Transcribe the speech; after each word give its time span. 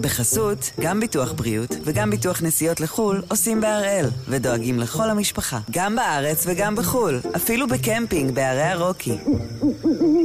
בחסות, 0.00 0.70
גם 0.80 1.00
ביטוח 1.00 1.32
בריאות 1.32 1.76
וגם 1.84 2.10
ביטוח 2.10 2.42
נסיעות 2.42 2.80
לחו"ל 2.80 3.22
עושים 3.28 3.60
בהראל, 3.60 4.06
ודואגים 4.28 4.78
לכל 4.78 5.10
המשפחה, 5.10 5.58
גם 5.70 5.96
בארץ 5.96 6.44
וגם 6.46 6.76
בחו"ל, 6.76 7.20
אפילו 7.36 7.68
בקמפינג 7.68 8.34
בערי 8.34 8.62
הרוקי. 8.62 9.16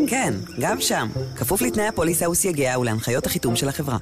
כן, 0.08 0.34
גם 0.60 0.82
שם, 0.82 1.08
כפוף 1.36 1.62
לתנאי 1.62 1.88
הפוליסה 1.88 2.30
וסייגיה 2.30 2.80
ולהנחיות 2.80 3.26
החיתום 3.26 3.56
של 3.56 3.70
החברה. 3.70 3.98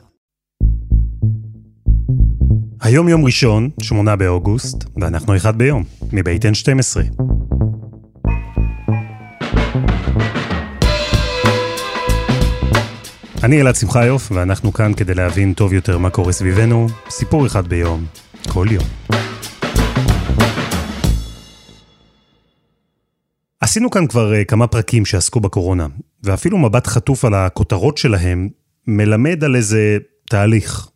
היום 2.82 3.10
יום 3.10 3.26
ראשון, 3.26 3.70
8 3.82 4.16
באוגוסט, 4.16 4.84
ואנחנו 5.02 5.36
אחד 5.36 5.58
ביום, 5.58 5.84
מבית 6.14 6.46
N12. 6.46 7.24
אני 13.44 13.62
אלעד 13.62 13.76
שמחיוף, 13.76 14.32
ואנחנו 14.32 14.74
כאן 14.74 14.94
כדי 14.94 15.14
להבין 15.14 15.54
טוב 15.54 15.74
יותר 15.74 15.98
מה 15.98 16.10
קורה 16.10 16.32
סביבנו, 16.32 16.88
סיפור 17.10 17.46
אחד 17.46 17.68
ביום, 17.68 18.06
כל 18.50 18.68
יום. 18.72 18.84
עשינו 23.62 23.90
כאן 23.90 24.08
כבר 24.08 24.32
uh, 24.34 24.46
כמה 24.46 24.68
פרקים 24.68 25.06
שעסקו 25.06 25.40
בקורונה, 25.40 25.88
ואפילו 26.24 26.58
מבט 26.58 26.88
חטוף 26.88 27.26
על 27.26 27.34
הכותרות 27.34 27.98
שלהם 27.98 28.50
מלמד 28.88 29.44
על 29.44 29.56
איזה 29.56 29.98
תהליך. 30.30 30.88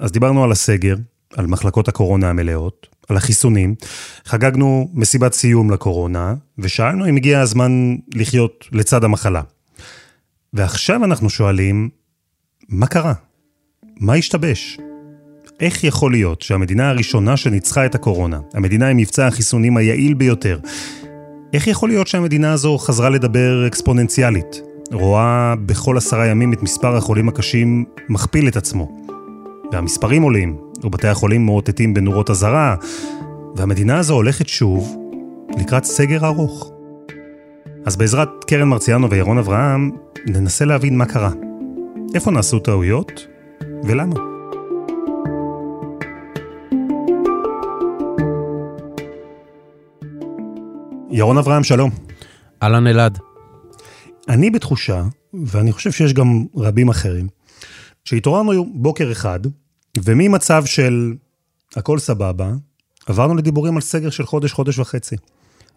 אז 0.00 0.12
דיברנו 0.12 0.44
על 0.44 0.52
הסגר, 0.52 0.96
על 1.36 1.46
מחלקות 1.46 1.88
הקורונה 1.88 2.30
המלאות, 2.30 2.86
על 3.08 3.16
החיסונים, 3.16 3.74
חגגנו 4.24 4.90
מסיבת 4.94 5.32
סיום 5.32 5.70
לקורונה, 5.70 6.34
ושאלנו 6.58 7.08
אם 7.08 7.16
הגיע 7.16 7.40
הזמן 7.40 7.96
לחיות 8.14 8.64
לצד 8.72 9.04
המחלה. 9.04 9.42
ועכשיו 10.52 11.04
אנחנו 11.04 11.30
שואלים, 11.30 11.88
מה 12.68 12.86
קרה? 12.86 13.12
מה 14.00 14.14
השתבש? 14.14 14.78
איך 15.60 15.84
יכול 15.84 16.12
להיות 16.12 16.42
שהמדינה 16.42 16.90
הראשונה 16.90 17.36
שניצחה 17.36 17.86
את 17.86 17.94
הקורונה, 17.94 18.40
המדינה 18.54 18.88
עם 18.88 18.96
מבצע 18.96 19.26
החיסונים 19.26 19.76
היעיל 19.76 20.14
ביותר, 20.14 20.58
איך 21.52 21.66
יכול 21.66 21.88
להיות 21.88 22.06
שהמדינה 22.06 22.52
הזו 22.52 22.78
חזרה 22.78 23.10
לדבר 23.10 23.66
אקספוננציאלית? 23.66 24.60
רואה 24.92 25.54
בכל 25.66 25.96
עשרה 25.96 26.26
ימים 26.26 26.52
את 26.52 26.62
מספר 26.62 26.96
החולים 26.96 27.28
הקשים 27.28 27.84
מכפיל 28.08 28.48
את 28.48 28.56
עצמו. 28.56 29.06
והמספרים 29.72 30.22
עולים, 30.22 30.56
ובתי 30.84 31.08
החולים 31.08 31.46
מאותתים 31.46 31.94
בנורות 31.94 32.30
אזהרה, 32.30 32.76
והמדינה 33.56 33.98
הזו 33.98 34.14
הולכת 34.14 34.48
שוב 34.48 34.96
לקראת 35.58 35.84
סגר 35.84 36.26
ארוך. 36.26 36.75
אז 37.86 37.96
בעזרת 37.96 38.28
קרן 38.46 38.68
מרציאנו 38.68 39.10
וירון 39.10 39.38
אברהם, 39.38 39.90
ננסה 40.26 40.64
להבין 40.64 40.98
מה 40.98 41.06
קרה. 41.06 41.30
איפה 42.14 42.30
נעשו 42.30 42.58
טעויות, 42.58 43.26
ולמה. 43.84 44.14
ירון 51.10 51.38
אברהם, 51.38 51.64
שלום. 51.64 51.90
אהלן 52.62 52.86
אלעד. 52.86 53.18
אני 54.28 54.50
בתחושה, 54.50 55.04
ואני 55.46 55.72
חושב 55.72 55.92
שיש 55.92 56.12
גם 56.12 56.44
רבים 56.56 56.88
אחרים, 56.88 57.28
שהתעוררנו 58.04 58.66
בוקר 58.74 59.12
אחד, 59.12 59.40
וממצב 60.04 60.64
של 60.64 61.14
הכל 61.76 61.98
סבבה, 61.98 62.52
עברנו 63.06 63.34
לדיבורים 63.34 63.74
על 63.74 63.82
סגר 63.82 64.10
של 64.10 64.26
חודש, 64.26 64.52
חודש 64.52 64.78
וחצי. 64.78 65.16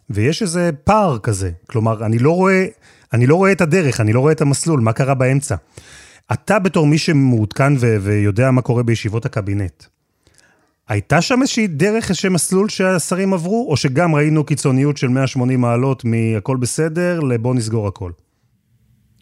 ויש 0.09 0.41
איזה 0.41 0.69
פער 0.83 1.17
כזה, 1.19 1.51
כלומר, 1.69 2.05
אני 2.05 2.19
לא 2.19 2.31
רואה, 2.31 2.65
אני 3.13 3.27
לא 3.27 3.35
רואה 3.35 3.51
את 3.51 3.61
הדרך, 3.61 3.99
אני 3.99 4.13
לא 4.13 4.19
רואה 4.19 4.31
את 4.31 4.41
המסלול, 4.41 4.79
מה 4.79 4.93
קרה 4.93 5.13
באמצע. 5.13 5.55
אתה 6.33 6.59
בתור 6.59 6.87
מי 6.87 6.97
שמעודכן 6.97 7.73
ו- 7.79 7.97
ויודע 8.01 8.51
מה 8.51 8.61
קורה 8.61 8.83
בישיבות 8.83 9.25
הקבינט, 9.25 9.83
הייתה 10.89 11.21
שם 11.21 11.41
איזושהי 11.41 11.67
דרך, 11.67 12.09
איזשהו 12.09 12.31
מסלול 12.31 12.69
שהשרים 12.69 13.33
עברו, 13.33 13.67
או 13.69 13.77
שגם 13.77 14.15
ראינו 14.15 14.43
קיצוניות 14.43 14.97
של 14.97 15.07
180 15.07 15.61
מעלות 15.61 16.05
מהכל 16.05 16.57
בסדר 16.57 17.19
לבוא 17.19 17.55
נסגור 17.55 17.87
הכל? 17.87 18.11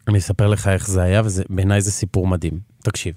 אני 0.07 0.17
אספר 0.17 0.47
לך 0.47 0.67
איך 0.67 0.87
זה 0.87 1.01
היה, 1.01 1.21
ובעיניי 1.25 1.81
זה 1.81 1.91
סיפור 1.91 2.27
מדהים. 2.27 2.59
תקשיב, 2.83 3.13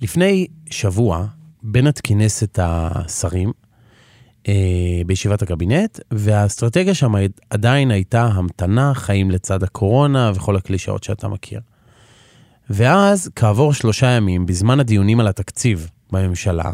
לפני 0.00 0.46
שבוע, 0.70 1.26
בנט 1.62 2.00
כינס 2.02 2.42
את 2.42 2.58
השרים 2.62 3.52
בישיבת 5.06 5.42
הקבינט, 5.42 6.00
והאסטרטגיה 6.10 6.94
שם 6.94 7.12
עדיין 7.50 7.90
הייתה 7.90 8.22
המתנה, 8.22 8.94
חיים 8.94 9.30
לצד 9.30 9.62
הקורונה 9.62 10.32
וכל 10.34 10.56
הקלישאות 10.56 11.04
שאתה 11.04 11.28
מכיר. 11.28 11.60
ואז, 12.70 13.30
כעבור 13.36 13.74
שלושה 13.74 14.06
ימים, 14.06 14.46
בזמן 14.46 14.80
הדיונים 14.80 15.20
על 15.20 15.28
התקציב 15.28 15.90
בממשלה, 16.12 16.70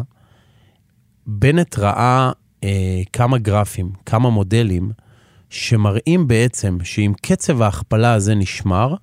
בנט 1.27 1.79
ראה 1.79 2.33
אה, 2.65 3.01
כמה 3.13 3.39
גרפים, 3.39 3.91
כמה 4.07 4.31
מודלים, 4.31 4.91
שמראים 5.51 6.29
בעצם 6.29 6.79
שאם 6.83 7.13
קצב 7.23 7.63
ההכפלה 7.63 8.13
הזה 8.13 8.35
נשמר, 8.35 8.95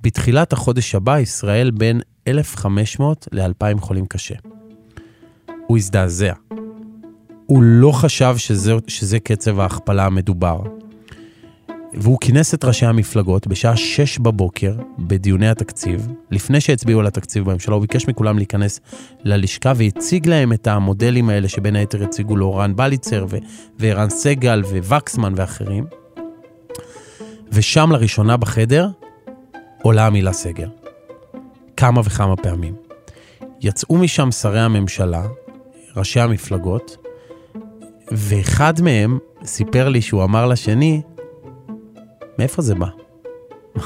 בתחילת 0.00 0.52
החודש 0.52 0.94
הבא 0.94 1.18
ישראל 1.18 1.70
בין 1.70 2.00
1,500 2.28 3.28
ל-2,000 3.32 3.80
חולים 3.80 4.06
קשה. 4.06 4.34
הוא 5.66 5.76
הזדעזע. 5.76 6.32
הוא 7.46 7.62
לא 7.62 7.92
חשב 7.92 8.34
שזה, 8.36 8.74
שזה 8.86 9.20
קצב 9.20 9.60
ההכפלה 9.60 10.06
המדובר. 10.06 10.60
והוא 11.94 12.18
כינס 12.20 12.54
את 12.54 12.64
ראשי 12.64 12.86
המפלגות 12.86 13.46
בשעה 13.46 13.76
6 13.76 14.18
בבוקר 14.18 14.74
בדיוני 14.98 15.48
התקציב, 15.48 16.08
לפני 16.30 16.60
שהצביעו 16.60 17.00
על 17.00 17.06
התקציב 17.06 17.44
בממשלה, 17.44 17.74
הוא 17.74 17.80
ביקש 17.80 18.08
מכולם 18.08 18.36
להיכנס 18.36 18.80
ללשכה 19.24 19.72
והציג 19.76 20.28
להם 20.28 20.52
את 20.52 20.66
המודלים 20.66 21.28
האלה 21.28 21.48
שבין 21.48 21.76
היתר 21.76 22.04
הציגו 22.04 22.36
לו 22.36 22.54
רן 22.54 22.76
בליצר 22.76 23.26
וערן 23.78 24.10
סגל 24.10 24.60
ווקסמן 24.60 25.32
ואחרים. 25.36 25.84
ושם 27.52 27.92
לראשונה 27.92 28.36
בחדר 28.36 28.88
עולה 29.82 30.06
המילה 30.06 30.32
סגר. 30.32 30.68
כמה 31.76 32.00
וכמה 32.04 32.36
פעמים. 32.36 32.74
יצאו 33.60 33.98
משם 33.98 34.30
שרי 34.30 34.60
הממשלה, 34.60 35.26
ראשי 35.96 36.20
המפלגות, 36.20 37.03
ואחד 38.12 38.80
מהם 38.80 39.18
סיפר 39.44 39.88
לי 39.88 40.02
שהוא 40.02 40.24
אמר 40.24 40.46
לשני, 40.46 41.02
מאיפה 42.38 42.62
זה 42.62 42.74
בא? 42.74 42.86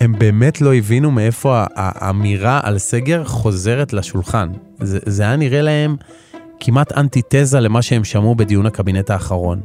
הם 0.00 0.18
באמת 0.18 0.60
לא 0.60 0.74
הבינו 0.74 1.10
מאיפה 1.10 1.64
האמירה 1.74 2.60
על 2.62 2.78
סגר 2.78 3.24
חוזרת 3.24 3.92
לשולחן. 3.92 4.48
זה, 4.80 4.98
זה 5.06 5.22
היה 5.22 5.36
נראה 5.36 5.62
להם 5.62 5.96
כמעט 6.60 6.92
אנטיתזה 6.92 7.60
למה 7.60 7.82
שהם 7.82 8.04
שמעו 8.04 8.34
בדיון 8.34 8.66
הקבינט 8.66 9.10
האחרון. 9.10 9.60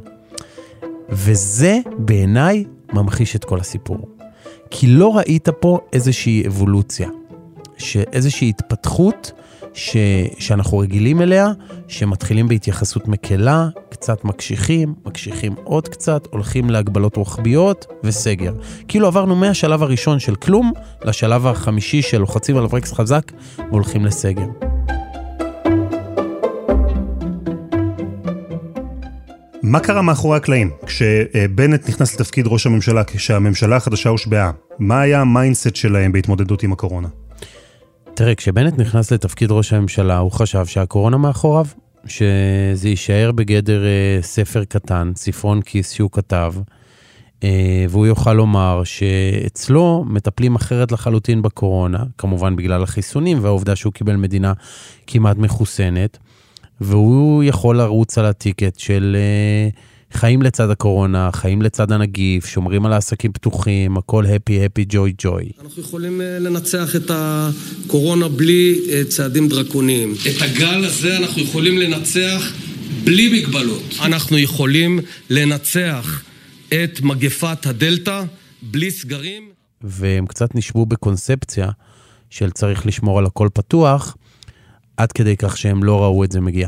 וזה 1.10 1.80
בעיניי 1.98 2.64
ממחיש 2.94 3.36
את 3.36 3.46
כל 3.46 3.60
הסיפור. 3.60 4.10
כי 4.70 4.88
לא 4.88 5.18
ראית 5.18 5.50
פה 5.50 5.80
איזושהי 5.94 6.48
אבולוציה, 6.48 7.10
איזושהי 8.14 8.50
התפתחות 8.50 9.32
ש, 9.74 9.98
שאנחנו 10.40 10.78
רגילים 10.78 11.22
אליה, 11.22 11.48
שמתחילים 11.88 12.48
בהתייחסות 12.48 13.08
מקלה, 13.08 13.68
קצת 13.90 14.26
מקשיחים, 14.26 14.94
מקשיחים 15.06 15.56
עוד 15.64 15.88
קצת, 15.88 16.28
הולכים 16.32 16.70
להגבלות 16.70 17.16
רוחביות 17.16 17.86
וסגר. 18.04 18.54
כאילו 18.88 19.08
עברנו 19.08 19.36
מהשלב 19.36 19.84
הראשון 19.84 20.20
של 20.20 20.36
כלום, 20.36 20.72
לשלב 21.06 21.48
החמישי 21.48 22.02
של 22.02 22.18
לוחצים 22.18 22.58
על 22.58 22.66
הברקס 22.66 22.94
חזק 22.94 23.32
והולכים 23.70 24.06
לסגר. 24.06 24.48
מה 29.64 29.80
קרה 29.80 30.02
מאחורי 30.02 30.38
הקלעים? 30.38 30.70
כשבנט 30.86 31.90
נכנס 31.90 32.16
לתפקיד 32.16 32.48
ראש 32.48 32.66
הממשלה, 32.66 33.04
כשהממשלה 33.04 33.76
החדשה 33.76 34.10
הושבעה, 34.10 34.52
מה 34.80 35.02
היה 35.02 35.22
ה 35.22 35.29
mindset 35.29 35.76
שלהם 35.76 36.12
בהתמודדות 36.12 36.64
עם 36.64 36.74
הקורונה? 36.74 37.08
תראה, 38.16 38.36
כשבנט 38.36 38.80
נכנס 38.80 39.12
לתפקיד 39.12 39.52
ראש 39.52 39.74
הממשלה, 39.74 40.18
הוא 40.18 40.32
חשב 40.32 40.66
שהקורונה 40.66 41.18
מאחוריו, 41.18 41.66
שזה 42.06 42.90
יישאר 42.90 43.32
בגדר 43.32 43.86
אה, 43.86 44.22
ספר 44.22 44.64
קטן, 44.64 45.12
ספרון 45.16 45.62
כיס 45.62 45.92
שהוא 45.92 46.10
כתב, 46.12 46.54
אה, 47.44 47.86
והוא 47.90 48.08
יוכל 48.08 48.34
לומר 48.34 48.84
שאצלו 48.84 50.06
מטפלים 50.08 50.56
אחרת 50.56 50.92
לחלוטין 50.92 51.42
בקורונה, 51.42 52.04
כמובן 52.18 52.56
בגלל 52.56 52.84
החיסונים 52.84 53.38
והעובדה 53.42 53.76
שהוא 53.76 53.94
קיבל 53.94 54.16
מדינה 54.16 54.54
כמעט 55.08 55.38
מחוסנת, 55.38 56.18
והוא 56.82 57.44
יכול 57.44 57.78
לרוץ 57.78 58.18
על 58.18 58.26
הטיקט 58.26 58.80
של... 58.80 59.18
אה, 59.20 59.93
חיים 60.14 60.42
לצד 60.42 60.70
הקורונה, 60.70 61.30
חיים 61.34 61.62
לצד 61.62 61.92
הנגיף, 61.92 62.46
שומרים 62.46 62.86
על 62.86 62.94
העסקים 62.94 63.32
פתוחים, 63.32 63.98
הכל 63.98 64.26
הפי, 64.26 64.66
הפי, 64.66 64.86
ג'וי, 64.90 65.14
ג'וי. 65.18 65.52
אנחנו 65.64 65.82
יכולים 65.82 66.22
אה, 66.22 66.40
לנצח 66.40 66.96
את 66.96 67.12
הקורונה 67.14 68.28
בלי 68.28 68.80
אה, 68.90 69.02
צעדים 69.10 69.50
דרקוניים. 69.50 70.14
את 70.14 70.42
הגל 70.42 70.86
הזה 70.86 71.18
אנחנו 71.18 71.42
יכולים 71.42 71.78
לנצח 71.78 72.54
בלי 73.04 73.40
מגבלות. 73.40 73.84
אנחנו 74.02 74.38
יכולים 74.38 75.00
לנצח 75.30 76.24
את 76.68 77.02
מגפת 77.02 77.66
הדלתא 77.66 78.24
בלי 78.62 78.92
סגרים. 78.92 79.50
והם 79.82 80.26
קצת 80.26 80.56
נשבו 80.56 80.86
בקונספציה 80.86 81.70
של 82.30 82.52
צריך 82.52 82.86
לשמור 82.86 83.20
על 83.20 83.26
הכל 83.26 83.50
פתוח, 83.54 84.18
עד 84.98 85.12
כדי 85.12 85.38
כך 85.38 85.58
שהם 85.58 85.84
לא 85.84 86.04
ראו 86.04 86.24
את 86.24 86.32
זה 86.32 86.42
מגיע. 86.42 86.68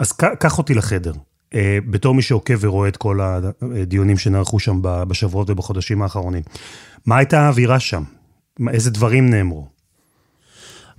אז 0.00 0.12
קח 0.12 0.58
אותי 0.58 0.74
לחדר. 0.74 1.12
אה, 1.54 1.78
בתור 1.90 2.14
מי 2.14 2.22
שעוקב 2.22 2.54
ורואה 2.60 2.88
את 2.88 2.96
כל 2.96 3.20
הדיונים 3.22 4.18
שנערכו 4.18 4.58
שם 4.58 4.78
בשבועות 4.82 5.50
ובחודשים 5.50 6.02
האחרונים. 6.02 6.42
מה 7.06 7.16
הייתה 7.16 7.40
האווירה 7.40 7.80
שם? 7.80 8.02
איזה 8.70 8.90
דברים 8.90 9.30
נאמרו? 9.30 9.66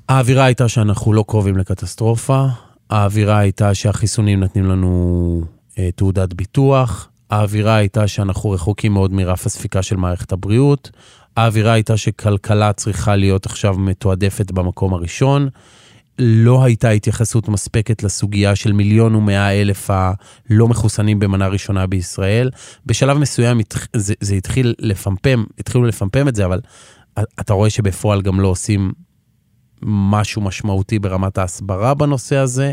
האווירה 0.09 0.45
הייתה 0.45 0.67
שאנחנו 0.67 1.13
לא 1.13 1.25
קרובים 1.27 1.57
לקטסטרופה, 1.57 2.45
האווירה 2.89 3.37
הייתה 3.37 3.73
שהחיסונים 3.73 4.39
נותנים 4.39 4.65
לנו 4.65 5.41
אה, 5.79 5.89
תעודת 5.95 6.33
ביטוח, 6.33 7.09
האווירה 7.29 7.75
הייתה 7.75 8.07
שאנחנו 8.07 8.51
רחוקים 8.51 8.93
מאוד 8.93 9.13
מרף 9.13 9.45
הספיקה 9.45 9.81
של 9.81 9.95
מערכת 9.95 10.31
הבריאות, 10.31 10.91
האווירה 11.37 11.73
הייתה 11.73 11.97
שכלכלה 11.97 12.73
צריכה 12.73 13.15
להיות 13.15 13.45
עכשיו 13.45 13.77
מתועדפת 13.77 14.51
במקום 14.51 14.93
הראשון. 14.93 15.49
לא 16.19 16.63
הייתה 16.63 16.89
התייחסות 16.89 17.47
מספקת 17.47 18.03
לסוגיה 18.03 18.55
של 18.55 18.71
מיליון 18.71 19.15
ומאה 19.15 19.61
אלף 19.61 19.89
הלא 19.89 20.67
מחוסנים 20.67 21.19
במנה 21.19 21.47
ראשונה 21.47 21.87
בישראל. 21.87 22.49
בשלב 22.85 23.17
מסוים 23.17 23.59
זה, 23.95 24.13
זה 24.19 24.35
התחיל 24.35 24.73
לפמפם, 24.79 25.43
התחילו 25.59 25.85
לפמפם 25.85 26.27
את 26.27 26.35
זה, 26.35 26.45
אבל 26.45 26.59
אתה 27.39 27.53
רואה 27.53 27.69
שבפועל 27.69 28.21
גם 28.21 28.39
לא 28.39 28.47
עושים 28.47 28.91
משהו 29.81 30.41
משמעותי 30.41 30.99
ברמת 30.99 31.37
ההסברה 31.37 31.93
בנושא 31.93 32.35
הזה. 32.35 32.71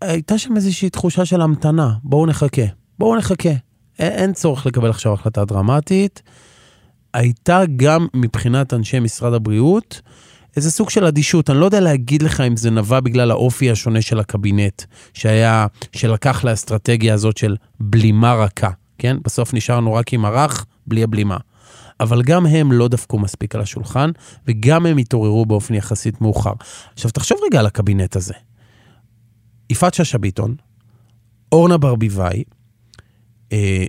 הייתה 0.00 0.38
שם 0.38 0.56
איזושהי 0.56 0.90
תחושה 0.90 1.24
של 1.24 1.40
המתנה, 1.40 1.92
בואו 2.02 2.26
נחכה, 2.26 2.62
בואו 2.98 3.16
נחכה. 3.16 3.50
אין, 3.98 4.32
צורך 4.32 4.66
לקבל 4.66 4.90
עכשיו 4.90 5.12
החלטה 5.12 5.44
דרמטית. 5.44 6.22
הייתה 7.14 7.62
גם 7.76 8.06
מבחינת 8.14 8.74
אנשי 8.74 9.00
משרד 9.00 9.34
הבריאות, 9.34 10.00
איזה 10.56 10.70
סוג 10.70 10.90
של 10.90 11.04
אדישות. 11.04 11.50
אני 11.50 11.58
לא 11.58 11.64
יודע 11.64 11.80
להגיד 11.80 12.22
לך 12.22 12.40
אם 12.40 12.56
זה 12.56 12.70
נבע 12.70 13.00
בגלל 13.00 13.30
האופי 13.30 13.70
השונה 13.70 14.02
של 14.02 14.20
הקבינט, 14.20 14.82
שהיה, 15.14 15.66
שלקח 15.92 16.44
לאסטרטגיה 16.44 17.14
הזאת 17.14 17.36
של 17.36 17.56
בלימה 17.80 18.34
רכה, 18.34 18.70
כן? 18.98 19.16
בסוף 19.24 19.54
נשארנו 19.54 19.94
רק 19.94 20.12
עם 20.12 20.24
הרך, 20.24 20.66
בלי 20.86 21.02
הבלימה. 21.02 21.36
אבל 22.00 22.22
גם 22.22 22.46
הם 22.46 22.72
לא 22.72 22.88
דפקו 22.88 23.18
מספיק 23.18 23.54
על 23.54 23.60
השולחן, 23.60 24.10
וגם 24.48 24.86
הם 24.86 24.96
התעוררו 24.96 25.46
באופן 25.46 25.74
יחסית 25.74 26.20
מאוחר. 26.20 26.52
עכשיו, 26.94 27.10
תחשוב 27.10 27.38
רגע 27.46 27.58
על 27.58 27.66
הקבינט 27.66 28.16
הזה. 28.16 28.34
יפעת 29.70 29.94
שאשא 29.94 30.18
ביטון, 30.18 30.54
אורנה 31.52 31.76
ברביבאי, 31.78 32.44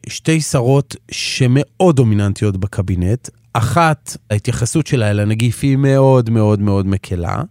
שתי 0.07 0.41
שרות 0.41 0.95
שמאוד 1.11 1.95
דומיננטיות 1.95 2.57
בקבינט, 2.57 3.29
אחת, 3.53 4.17
ההתייחסות 4.29 4.87
שלה 4.87 5.11
אל 5.11 5.19
הנגיף 5.19 5.59
היא 5.63 5.77
מאוד 5.77 6.29
מאוד 6.29 6.59
מאוד 6.59 6.87
מקלה, 6.87 7.41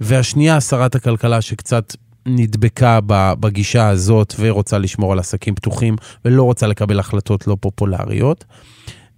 והשנייה, 0.00 0.60
שרת 0.60 0.94
הכלכלה 0.94 1.40
שקצת 1.40 1.96
נדבקה 2.26 2.98
בגישה 3.40 3.88
הזאת 3.88 4.34
ורוצה 4.38 4.78
לשמור 4.78 5.12
על 5.12 5.18
עסקים 5.18 5.54
פתוחים 5.54 5.96
ולא 6.24 6.42
רוצה 6.42 6.66
לקבל 6.66 6.98
החלטות 6.98 7.46
לא 7.46 7.56
פופולריות. 7.60 8.44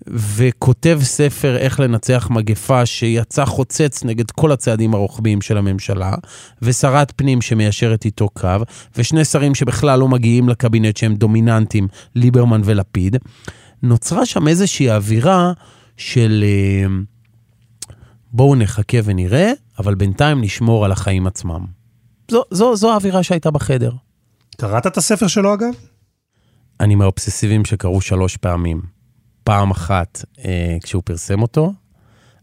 וכותב 0.08 1.00
ספר 1.02 1.56
איך 1.56 1.80
לנצח 1.80 2.28
מגפה 2.30 2.86
שיצא 2.86 3.44
חוצץ 3.44 4.04
נגד 4.04 4.30
כל 4.30 4.52
הצעדים 4.52 4.94
הרוחביים 4.94 5.40
של 5.40 5.58
הממשלה, 5.58 6.14
ושרת 6.62 7.12
פנים 7.16 7.42
שמיישרת 7.42 8.04
איתו 8.04 8.28
קו, 8.28 8.48
ושני 8.96 9.24
שרים 9.24 9.54
שבכלל 9.54 9.98
לא 9.98 10.08
מגיעים 10.08 10.48
לקבינט 10.48 10.96
שהם 10.96 11.14
דומיננטים, 11.14 11.88
ליברמן 12.14 12.60
ולפיד. 12.64 13.16
נוצרה 13.82 14.26
שם 14.26 14.48
איזושהי 14.48 14.90
אווירה 14.90 15.52
של 15.96 16.44
אה, 16.46 16.86
בואו 18.32 18.54
נחכה 18.54 18.98
ונראה, 19.04 19.52
אבל 19.78 19.94
בינתיים 19.94 20.40
נשמור 20.40 20.84
על 20.84 20.92
החיים 20.92 21.26
עצמם. 21.26 21.64
זו, 22.30 22.42
זו, 22.50 22.76
זו 22.76 22.92
האווירה 22.92 23.22
שהייתה 23.22 23.50
בחדר. 23.50 23.92
קראת 24.56 24.86
את 24.86 24.96
הספר 24.96 25.26
שלו 25.26 25.54
אגב? 25.54 25.74
אני 26.80 26.94
מהאובססיביים 26.94 27.64
שקראו 27.64 28.00
שלוש 28.00 28.36
פעמים. 28.36 29.01
פעם 29.44 29.70
אחת 29.70 30.24
אה, 30.44 30.76
כשהוא 30.82 31.02
פרסם 31.04 31.42
אותו, 31.42 31.72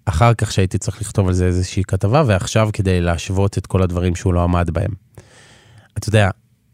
אחר 0.06 0.34
כך 0.34 0.52
שהייתי 0.52 0.78
צריך 0.78 1.02
לכתוב 1.02 1.28
על 1.28 1.34
זה 1.34 1.46
איזושהי 1.46 1.84
כתבה, 1.84 2.24
ועכשיו 2.28 2.70
כדי 2.74 3.02
להשוות 3.02 3.58
את 3.58 3.68
כל 3.68 3.82
הדברים 3.82 4.16
שהוא 4.16 4.34
לא 4.34 4.44
עמד 4.44 4.70
בהם. 4.70 4.92
אתה 5.98 6.10
יודע, 6.10 6.30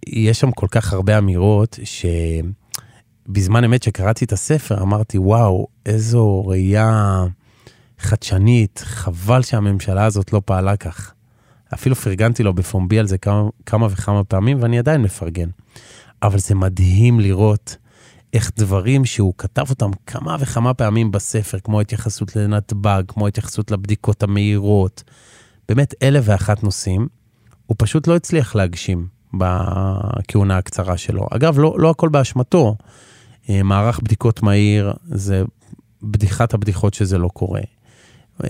יש 0.08 0.40
שם 0.40 0.52
כל 0.52 0.68
כך 0.72 0.94
הרבה 0.94 1.18
אמירות 1.18 1.80
ש... 1.84 2.06
בזמן 3.28 3.64
אמת 3.64 3.84
שקראתי 3.84 4.26
את 4.26 4.32
הספר, 4.32 4.82
אמרתי, 4.82 5.18
וואו, 5.18 5.68
איזו 5.86 6.46
ראייה 6.46 7.24
חדשנית, 8.00 8.82
חבל 8.86 9.42
שהממשלה 9.42 10.06
הזאת 10.06 10.34
לא 10.34 10.42
פעלה 10.46 10.78
כך. 10.78 11.14
אפילו 11.74 11.96
פרגנתי 11.96 12.44
לו 12.44 12.54
בפומבי 12.54 13.00
על 13.00 13.08
זה 13.08 13.18
כמה, 13.18 13.50
כמה 13.66 13.88
וכמה 13.92 14.24
פעמים, 14.24 14.62
ואני 14.62 14.80
עדיין 14.80 15.02
מפרגן. 15.02 15.50
אבל 16.24 16.40
זה 16.40 16.56
מדהים 16.56 17.20
לראות 17.20 17.78
איך 18.36 18.52
דברים 18.58 19.06
שהוא 19.06 19.34
כתב 19.38 19.66
אותם 19.70 19.92
כמה 20.06 20.36
וכמה 20.40 20.74
פעמים 20.74 21.12
בספר, 21.12 21.60
כמו 21.60 21.82
התייחסות 21.82 22.36
לנתב"ג, 22.36 23.04
כמו 23.08 23.28
התייחסות 23.28 23.72
לבדיקות 23.72 24.24
המהירות, 24.24 25.04
באמת 25.70 25.94
אלף 26.04 26.24
ואחת 26.28 26.64
נושאים, 26.64 27.08
הוא 27.66 27.76
פשוט 27.80 28.08
לא 28.08 28.16
הצליח 28.16 28.56
להגשים 28.56 29.08
בכהונה 29.34 30.58
הקצרה 30.58 30.98
שלו. 30.98 31.28
אגב, 31.32 31.60
לא, 31.60 31.76
לא 31.78 31.90
הכל 31.90 32.10
באשמתו. 32.10 32.76
אה, 33.50 33.64
מערך 33.64 34.00
בדיקות 34.00 34.44
מהיר 34.44 34.94
זה 35.06 35.44
בדיחת 36.04 36.54
הבדיחות 36.54 36.94
שזה 36.94 37.18
לא 37.18 37.28
קורה. 37.28 37.62
אה, 38.44 38.50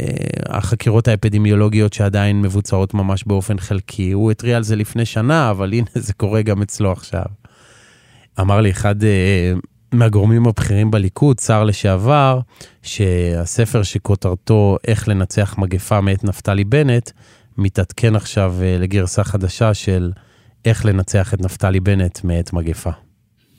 החקירות 0.50 1.08
האפידמיולוגיות 1.08 1.94
שעדיין 1.94 2.42
מבוצעות 2.42 2.94
ממש 2.94 3.24
באופן 3.24 3.60
חלקי, 3.60 4.12
הוא 4.12 4.32
התריע 4.32 4.58
על 4.58 4.64
זה 4.64 4.76
לפני 4.76 5.06
שנה, 5.06 5.52
אבל 5.52 5.74
הנה 5.74 5.88
זה 5.96 6.14
קורה 6.14 6.42
גם 6.42 6.62
אצלו 6.62 6.92
עכשיו. 6.92 7.26
אמר 8.40 8.62
לי 8.62 8.72
אחד 8.72 9.04
אה, 9.04 9.54
מהגורמים 9.98 10.48
הבכירים 10.48 10.92
בליכוד, 10.92 11.40
שר 11.40 11.64
לשעבר, 11.64 12.40
שהספר 12.84 13.84
שכותרתו 13.84 14.78
איך 14.88 15.08
לנצח 15.08 15.56
מגפה 15.58 16.02
מאת 16.02 16.24
נפתלי 16.24 16.64
בנט, 16.64 17.12
מתעדכן 17.58 18.16
עכשיו 18.16 18.56
לגרסה 18.80 19.24
חדשה 19.24 19.74
של 19.74 20.12
איך 20.66 20.86
לנצח 20.86 21.34
את 21.34 21.42
נפתלי 21.42 21.80
בנט 21.80 22.24
מאת 22.24 22.54
מגפה. 22.54 22.92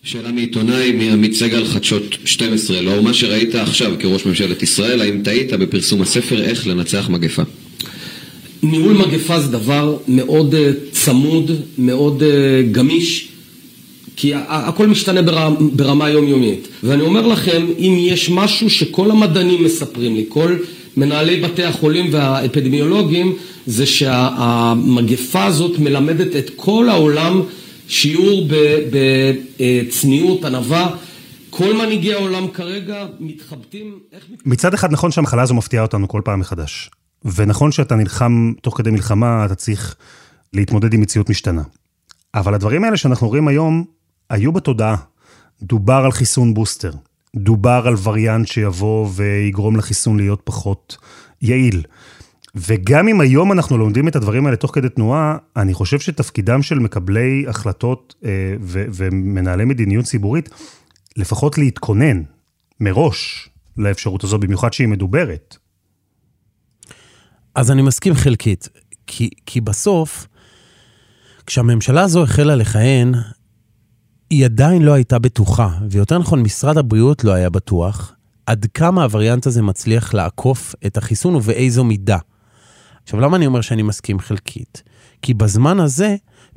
שאלה 0.02 0.32
מעיתונאי 0.32 0.92
מעמית 0.92 1.34
סגל 1.34 1.64
חדשות 1.64 2.02
12, 2.24 2.80
לאור 2.80 3.00
מה 3.00 3.14
שראית 3.14 3.54
עכשיו 3.54 3.92
כראש 3.98 4.26
ממשלת 4.26 4.62
ישראל, 4.62 5.00
האם 5.00 5.22
טעית 5.24 5.52
בפרסום 5.52 6.02
הספר 6.02 6.42
איך 6.42 6.66
לנצח 6.66 7.08
מגפה? 7.08 7.42
ניהול 8.62 8.92
מגפה 8.92 9.40
זה 9.40 9.52
דבר 9.52 9.96
מאוד 10.08 10.54
uh, 10.54 10.58
צמוד, 10.92 11.50
מאוד 11.78 12.22
uh, 12.22 12.26
גמיש, 12.72 13.28
כי 14.16 14.32
הכל 14.48 14.86
משתנה 14.86 15.22
ברמה, 15.22 15.56
ברמה 15.72 16.10
יומיומית. 16.10 16.68
ואני 16.82 17.02
אומר 17.02 17.26
לכם, 17.26 17.66
אם 17.78 17.96
יש 17.98 18.30
משהו 18.30 18.70
שכל 18.70 19.10
המדענים 19.10 19.64
מספרים 19.64 20.14
לי, 20.14 20.24
כל 20.28 20.56
מנהלי 20.96 21.40
בתי 21.40 21.64
החולים 21.64 22.08
והאפידמיולוגים, 22.12 23.36
זה 23.66 23.86
שהמגפה 23.86 25.44
הזאת 25.44 25.78
מלמדת 25.78 26.36
את 26.36 26.50
כל 26.56 26.88
העולם 26.88 27.42
שיעור 27.88 28.48
בצניעות, 28.90 30.44
ענווה. 30.44 30.90
כל 31.50 31.74
מנהיגי 31.74 32.14
העולם 32.14 32.48
כרגע 32.48 33.06
מתחבטים 33.20 33.98
איך... 34.12 34.24
מצד 34.46 34.74
אחד 34.74 34.92
נכון 34.92 35.10
שהמחלה 35.10 35.42
הזו 35.42 35.54
מפתיעה 35.54 35.82
אותנו 35.82 36.08
כל 36.08 36.20
פעם 36.24 36.40
מחדש. 36.40 36.90
ונכון 37.34 37.72
שאתה 37.72 37.94
נלחם 37.94 38.52
תוך 38.62 38.78
כדי 38.78 38.90
מלחמה, 38.90 39.44
אתה 39.44 39.54
צריך 39.54 39.96
להתמודד 40.52 40.94
עם 40.94 41.00
מציאות 41.00 41.30
משתנה. 41.30 41.62
אבל 42.34 42.54
הדברים 42.54 42.84
האלה 42.84 42.96
שאנחנו 42.96 43.28
רואים 43.28 43.48
היום, 43.48 43.84
היו 44.30 44.52
בתודעה. 44.52 44.96
דובר 45.62 46.02
על 46.04 46.12
חיסון 46.12 46.54
בוסטר. 46.54 46.92
דובר 47.36 47.82
על 47.86 47.94
וריאנט 48.02 48.46
שיבוא 48.46 49.08
ויגרום 49.14 49.76
לחיסון 49.76 50.16
להיות 50.16 50.40
פחות 50.44 50.96
יעיל. 51.42 51.82
וגם 52.54 53.08
אם 53.08 53.20
היום 53.20 53.52
אנחנו 53.52 53.78
לומדים 53.78 54.08
את 54.08 54.16
הדברים 54.16 54.46
האלה 54.46 54.56
תוך 54.56 54.74
כדי 54.74 54.88
תנועה, 54.88 55.36
אני 55.56 55.74
חושב 55.74 55.98
שתפקידם 56.00 56.62
של 56.62 56.78
מקבלי 56.78 57.44
החלטות 57.48 58.14
אה, 58.24 58.30
ו- 58.60 58.84
ומנהלי 58.94 59.64
מדיניות 59.64 60.04
ציבורית, 60.04 60.50
לפחות 61.16 61.58
להתכונן 61.58 62.22
מראש 62.80 63.48
לאפשרות 63.78 64.24
הזו, 64.24 64.38
במיוחד 64.38 64.72
שהיא 64.72 64.88
מדוברת. 64.88 65.56
אז 67.54 67.70
אני 67.70 67.82
מסכים 67.82 68.14
חלקית, 68.14 68.68
כי, 69.06 69.30
כי 69.46 69.60
בסוף, 69.60 70.26
כשהממשלה 71.46 72.02
הזו 72.02 72.22
החלה 72.22 72.54
לכהן, 72.54 73.14
היא 74.30 74.44
עדיין 74.44 74.82
לא 74.82 74.92
הייתה 74.92 75.18
בטוחה, 75.18 75.70
ויותר 75.90 76.18
נכון, 76.18 76.42
משרד 76.42 76.78
הבריאות 76.78 77.24
לא 77.24 77.32
היה 77.32 77.50
בטוח, 77.50 78.12
עד 78.46 78.66
כמה 78.74 79.02
הווריאנט 79.02 79.46
הזה 79.46 79.62
מצליח 79.62 80.14
לעקוף 80.14 80.74
את 80.86 80.96
החיסון 80.96 81.34
ובאיזו 81.34 81.84
מידה. 81.84 82.18
עכשיו, 83.02 83.20
למה 83.20 83.36
אני 83.36 83.46
אומר 83.46 83.60
שאני 83.60 83.82
מסכים 83.82 84.18
חלקית? 84.18 84.82
כי 85.22 85.34
בזמן 85.34 85.80
הזה, 85.80 86.16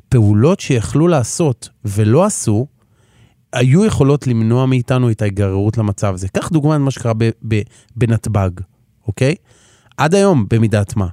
פעולות 0.09 0.59
שיכלו 0.59 1.07
לעשות 1.07 1.69
ולא 1.85 2.25
עשו, 2.25 2.67
היו 3.53 3.85
יכולות 3.85 4.27
למנוע 4.27 4.65
מאיתנו 4.65 5.11
את 5.11 5.21
ההיגררות 5.21 5.77
למצב 5.77 6.13
הזה. 6.13 6.27
קח 6.27 6.49
דוגמא 6.49 6.77
מה 6.77 6.91
שקרה 6.91 7.13
בנתב"ג, 7.95 8.49
אוקיי? 9.07 9.35
עד 9.97 10.15
היום 10.15 10.45
במידת 10.49 10.95
מה, 10.95 11.07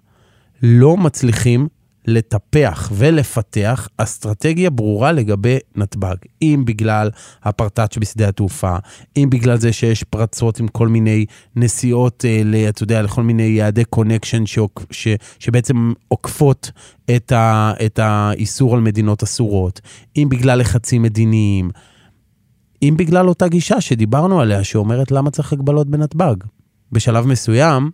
לא 0.62 0.96
מצליחים 0.96 1.68
לטפח 2.06 2.90
ולפתח 2.94 3.88
אסטרטגיה 3.96 4.70
ברורה 4.70 5.12
לגבי 5.12 5.58
נתב"ג. 5.76 6.14
אם 6.42 6.62
בגלל 6.66 7.10
הפרטאץ' 7.42 7.98
בשדה 7.98 8.28
התעופה, 8.28 8.76
אם 9.16 9.28
בגלל 9.30 9.58
זה 9.58 9.72
שיש 9.72 10.04
פרצות 10.04 10.60
עם 10.60 10.68
כל 10.68 10.88
מיני 10.88 11.26
נסיעות, 11.56 12.24
אה, 12.24 12.68
אתה 12.68 12.82
יודע, 12.82 13.02
לכל 13.02 13.22
מיני 13.22 13.42
יעדי 13.42 13.84
קונקשן 13.84 14.44
שבעצם 15.38 15.92
עוקפות 16.08 16.70
את, 17.16 17.32
ה, 17.32 17.72
את 17.86 17.98
האיסור 17.98 18.74
על 18.74 18.80
מדינות 18.80 19.22
אסורות, 19.22 19.80
אם 20.16 20.28
בגלל 20.30 20.58
לחצים 20.58 21.02
מדיניים, 21.02 21.70
אם 22.82 22.94
בגלל 22.98 23.28
אותה 23.28 23.48
גישה 23.48 23.80
שדיברנו 23.80 24.40
עליה, 24.40 24.64
שאומרת 24.64 25.10
למה 25.10 25.30
צריך 25.30 25.52
הגבלות 25.52 25.88
בנתב"ג. 25.88 26.36
בשלב 26.92 27.26
מסוים, 27.26 27.90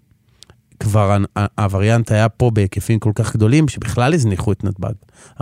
כבר 0.81 1.17
הווריאנט 1.59 2.13
היה 2.13 2.29
פה 2.29 2.51
בהיקפים 2.51 2.99
כל 2.99 3.13
כך 3.15 3.37
גדולים, 3.37 3.69
שבכלל 3.69 4.15
הזניחו 4.15 4.53
את 4.53 4.65
נתב"ג. 4.65 4.93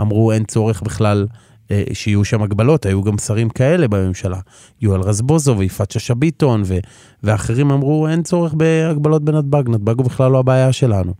אמרו, 0.01 0.31
אין 0.31 0.43
צורך 0.43 0.81
בכלל 0.81 1.27
אה, 1.71 1.83
שיהיו 1.93 2.25
שם 2.25 2.43
הגבלות, 2.43 2.85
היו 2.85 3.03
גם 3.03 3.17
שרים 3.17 3.49
כאלה 3.49 3.87
בממשלה. 3.87 4.39
יואל 4.81 5.01
רזבוזוב 5.01 5.57
ויפעת 5.57 5.91
שאשא 5.91 6.13
ביטון, 6.13 6.63
ו- 6.65 6.77
ואחרים 7.23 7.71
אמרו, 7.71 8.07
אין 8.07 8.23
צורך 8.23 8.53
בהגבלות 8.53 9.23
בנתב"ג, 9.23 9.69
נתב"ג 9.69 9.97
הוא 9.97 10.05
בכלל 10.05 10.31
לא 10.31 10.39
הבעיה 10.39 10.73
שלנו. 10.73 11.13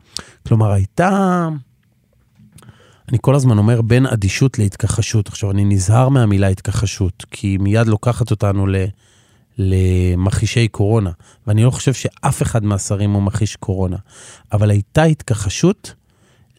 כלומר, 0.47 0.71
הייתה... 0.71 1.47
אני 3.09 3.17
כל 3.21 3.35
הזמן 3.35 3.57
אומר 3.57 3.81
בין 3.81 4.05
אדישות 4.05 4.59
להתכחשות. 4.59 5.27
עכשיו, 5.27 5.51
אני 5.51 5.65
נזהר 5.65 6.09
מהמילה 6.09 6.47
התכחשות, 6.47 7.25
כי 7.31 7.57
מיד 7.57 7.87
לוקחת 7.87 8.31
אותנו 8.31 8.67
ל... 8.67 8.75
למכחישי 9.61 10.67
קורונה, 10.67 11.11
ואני 11.47 11.63
לא 11.63 11.71
חושב 11.71 11.93
שאף 11.93 12.41
אחד 12.41 12.63
מהשרים 12.63 13.11
הוא 13.11 13.23
מכחיש 13.23 13.55
קורונה, 13.55 13.97
אבל 14.51 14.69
הייתה 14.69 15.03
התכחשות 15.03 15.93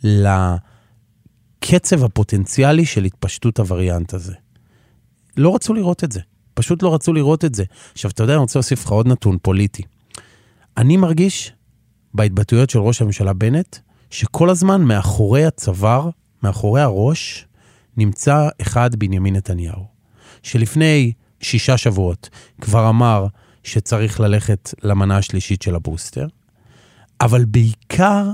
לקצב 0.02 2.04
הפוטנציאלי 2.04 2.84
של 2.84 3.04
התפשטות 3.04 3.58
הווריאנט 3.58 4.14
הזה. 4.14 4.34
לא 5.36 5.54
רצו 5.54 5.74
לראות 5.74 6.04
את 6.04 6.12
זה, 6.12 6.20
פשוט 6.54 6.82
לא 6.82 6.94
רצו 6.94 7.12
לראות 7.12 7.44
את 7.44 7.54
זה. 7.54 7.64
עכשיו, 7.92 8.10
אתה 8.10 8.22
יודע, 8.22 8.32
אני 8.32 8.40
רוצה 8.40 8.58
להוסיף 8.58 8.84
לך 8.84 8.90
עוד 8.90 9.08
נתון 9.08 9.38
פוליטי. 9.42 9.82
אני 10.76 10.96
מרגיש 10.96 11.52
בהתבטאויות 12.14 12.70
של 12.70 12.78
ראש 12.78 13.02
הממשלה 13.02 13.32
בנט, 13.32 13.76
שכל 14.10 14.50
הזמן 14.50 14.82
מאחורי 14.82 15.44
הצוואר, 15.44 16.08
מאחורי 16.42 16.80
הראש, 16.80 17.46
נמצא 17.96 18.48
אחד 18.62 18.96
בנימין 18.96 19.36
נתניהו. 19.36 19.84
שלפני 20.42 21.12
שישה 21.42 21.76
שבועות 21.76 22.28
כבר 22.60 22.88
אמר 22.88 23.26
שצריך 23.64 24.20
ללכת 24.20 24.74
למנה 24.82 25.16
השלישית 25.16 25.62
של 25.62 25.74
הבוסטר, 25.74 26.26
אבל 27.20 27.44
בעיקר 27.44 28.30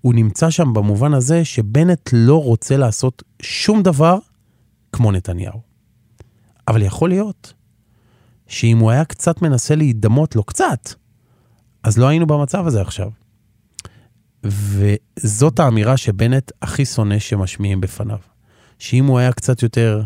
הוא 0.00 0.14
נמצא 0.14 0.50
שם 0.50 0.72
במובן 0.74 1.14
הזה 1.14 1.44
שבנט 1.44 2.10
לא 2.12 2.42
רוצה 2.42 2.76
לעשות 2.76 3.22
שום 3.42 3.82
דבר 3.82 4.18
כמו 4.92 5.12
נתניהו. 5.12 5.60
אבל 6.68 6.82
יכול 6.82 7.08
להיות 7.08 7.52
שאם 8.46 8.78
הוא 8.78 8.90
היה 8.90 9.04
קצת 9.04 9.42
מנסה 9.42 9.74
להידמות 9.74 10.36
לו 10.36 10.44
קצת, 10.44 10.88
אז 11.82 11.98
לא 11.98 12.08
היינו 12.08 12.26
במצב 12.26 12.66
הזה 12.66 12.80
עכשיו. 12.80 13.10
וזאת 14.44 15.58
האמירה 15.58 15.96
שבנט 15.96 16.52
הכי 16.62 16.84
שונא 16.84 17.18
שמשמיעים 17.18 17.80
בפניו. 17.80 18.18
שאם 18.78 19.06
הוא 19.06 19.18
היה 19.18 19.32
קצת 19.32 19.62
יותר 19.62 20.02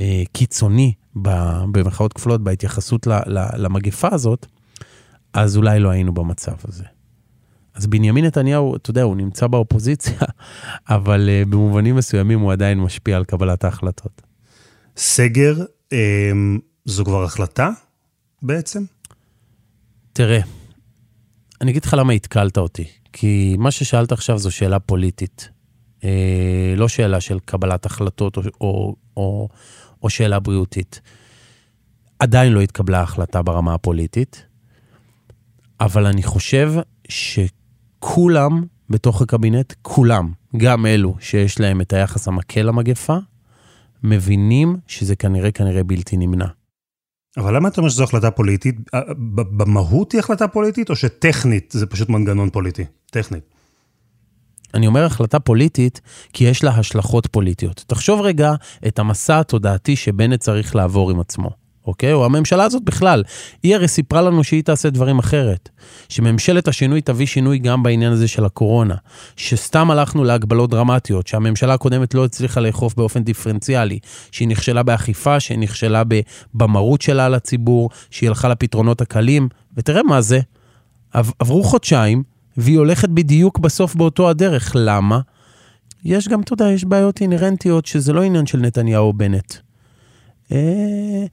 אה, 0.00 0.22
קיצוני 0.32 0.92
במרכאות 1.16 2.12
כפולות, 2.12 2.44
בהתייחסות 2.44 3.06
למגפה 3.56 4.08
הזאת, 4.12 4.46
אז 5.32 5.56
אולי 5.56 5.80
לא 5.80 5.88
היינו 5.88 6.14
במצב 6.14 6.54
הזה. 6.68 6.84
אז 7.74 7.86
בנימין 7.86 8.24
נתניהו, 8.24 8.76
אתה 8.76 8.90
יודע, 8.90 9.02
הוא 9.02 9.16
נמצא 9.16 9.46
באופוזיציה, 9.46 10.18
אבל 10.88 11.28
uh, 11.28 11.48
במובנים 11.48 11.96
מסוימים 11.96 12.40
הוא 12.40 12.52
עדיין 12.52 12.80
משפיע 12.80 13.16
על 13.16 13.24
קבלת 13.24 13.64
ההחלטות. 13.64 14.22
סגר, 14.96 15.54
um, 15.94 15.96
זו 16.84 17.04
כבר 17.04 17.24
החלטה 17.24 17.70
בעצם? 18.42 18.84
תראה, 20.12 20.40
אני 21.60 21.70
אגיד 21.70 21.84
לך 21.84 21.94
למה 21.98 22.12
התקלת 22.12 22.58
אותי. 22.58 22.84
כי 23.12 23.56
מה 23.58 23.70
ששאלת 23.70 24.12
עכשיו 24.12 24.38
זו 24.38 24.50
שאלה 24.50 24.78
פוליטית. 24.78 25.48
Uh, 26.00 26.04
לא 26.76 26.88
שאלה 26.88 27.20
של 27.20 27.38
קבלת 27.44 27.86
החלטות 27.86 28.36
או, 28.36 28.42
או, 28.60 28.96
או, 29.16 29.48
או 30.04 30.10
שאלה 30.10 30.40
בריאותית. 30.40 31.00
עדיין 32.18 32.52
לא 32.52 32.60
התקבלה 32.60 33.02
החלטה 33.02 33.42
ברמה 33.42 33.74
הפוליטית, 33.74 34.46
אבל 35.80 36.06
אני 36.06 36.22
חושב 36.22 36.72
שכולם 37.08 38.64
בתוך 38.90 39.22
הקבינט, 39.22 39.72
כולם, 39.82 40.32
גם 40.56 40.86
אלו 40.86 41.16
שיש 41.20 41.60
להם 41.60 41.80
את 41.80 41.92
היחס 41.92 42.28
המקל 42.28 42.62
למגפה, 42.62 43.16
מבינים 44.02 44.76
שזה 44.86 45.16
כנראה 45.16 45.50
כנראה 45.50 45.84
בלתי 45.84 46.16
נמנע. 46.16 46.46
אבל 47.36 47.56
למה 47.56 47.68
אתה 47.68 47.80
אומר 47.80 47.90
שזו 47.90 48.04
החלטה 48.04 48.30
פוליטית? 48.30 48.76
במהות 49.34 50.12
היא 50.12 50.18
החלטה 50.18 50.48
פוליטית, 50.48 50.90
או 50.90 50.96
שטכנית 50.96 51.70
זה 51.76 51.86
פשוט 51.86 52.08
מנגנון 52.08 52.50
פוליטי? 52.50 52.84
טכנית. 53.10 53.53
אני 54.74 54.86
אומר 54.86 55.04
החלטה 55.04 55.40
פוליטית, 55.40 56.00
כי 56.32 56.44
יש 56.44 56.64
לה 56.64 56.70
השלכות 56.70 57.26
פוליטיות. 57.26 57.84
תחשוב 57.86 58.20
רגע 58.20 58.54
את 58.86 58.98
המסע 58.98 59.40
התודעתי 59.40 59.96
שבנט 59.96 60.40
צריך 60.40 60.76
לעבור 60.76 61.10
עם 61.10 61.20
עצמו, 61.20 61.50
אוקיי? 61.86 62.12
או 62.12 62.24
הממשלה 62.24 62.64
הזאת 62.64 62.82
בכלל. 62.82 63.22
היא 63.62 63.74
הרי 63.74 63.88
סיפרה 63.88 64.22
לנו 64.22 64.44
שהיא 64.44 64.62
תעשה 64.62 64.90
דברים 64.90 65.18
אחרת. 65.18 65.68
שממשלת 66.08 66.68
השינוי 66.68 67.00
תביא 67.00 67.26
שינוי 67.26 67.58
גם 67.58 67.82
בעניין 67.82 68.12
הזה 68.12 68.28
של 68.28 68.44
הקורונה. 68.44 68.94
שסתם 69.36 69.90
הלכנו 69.90 70.24
להגבלות 70.24 70.70
דרמטיות, 70.70 71.26
שהממשלה 71.26 71.74
הקודמת 71.74 72.14
לא 72.14 72.24
הצליחה 72.24 72.60
לאכוף 72.60 72.94
באופן 72.94 73.24
דיפרנציאלי. 73.24 73.98
שהיא 74.30 74.48
נכשלה 74.48 74.82
באכיפה, 74.82 75.40
שהיא 75.40 75.58
נכשלה 75.58 76.02
במרות 76.54 77.02
שלה 77.02 77.26
על 77.26 77.34
הציבור, 77.34 77.90
שהיא 78.10 78.28
הלכה 78.28 78.48
לפתרונות 78.48 79.00
הקלים. 79.00 79.48
ותראה 79.76 80.02
מה 80.02 80.20
זה. 80.20 80.40
עברו 81.38 81.64
חודשיים, 81.64 82.33
והיא 82.56 82.78
הולכת 82.78 83.08
בדיוק 83.08 83.58
בסוף 83.58 83.94
באותו 83.94 84.30
הדרך. 84.30 84.72
למה? 84.74 85.20
יש 86.04 86.28
גם, 86.28 86.40
אתה 86.40 86.52
יודע, 86.52 86.70
יש 86.70 86.84
בעיות 86.84 87.20
אינהרנטיות 87.20 87.86
שזה 87.86 88.12
לא 88.12 88.22
עניין 88.22 88.46
של 88.46 88.58
נתניהו 88.58 89.06
או 89.06 89.12
בנט. 89.12 89.54
אה, 90.52 91.24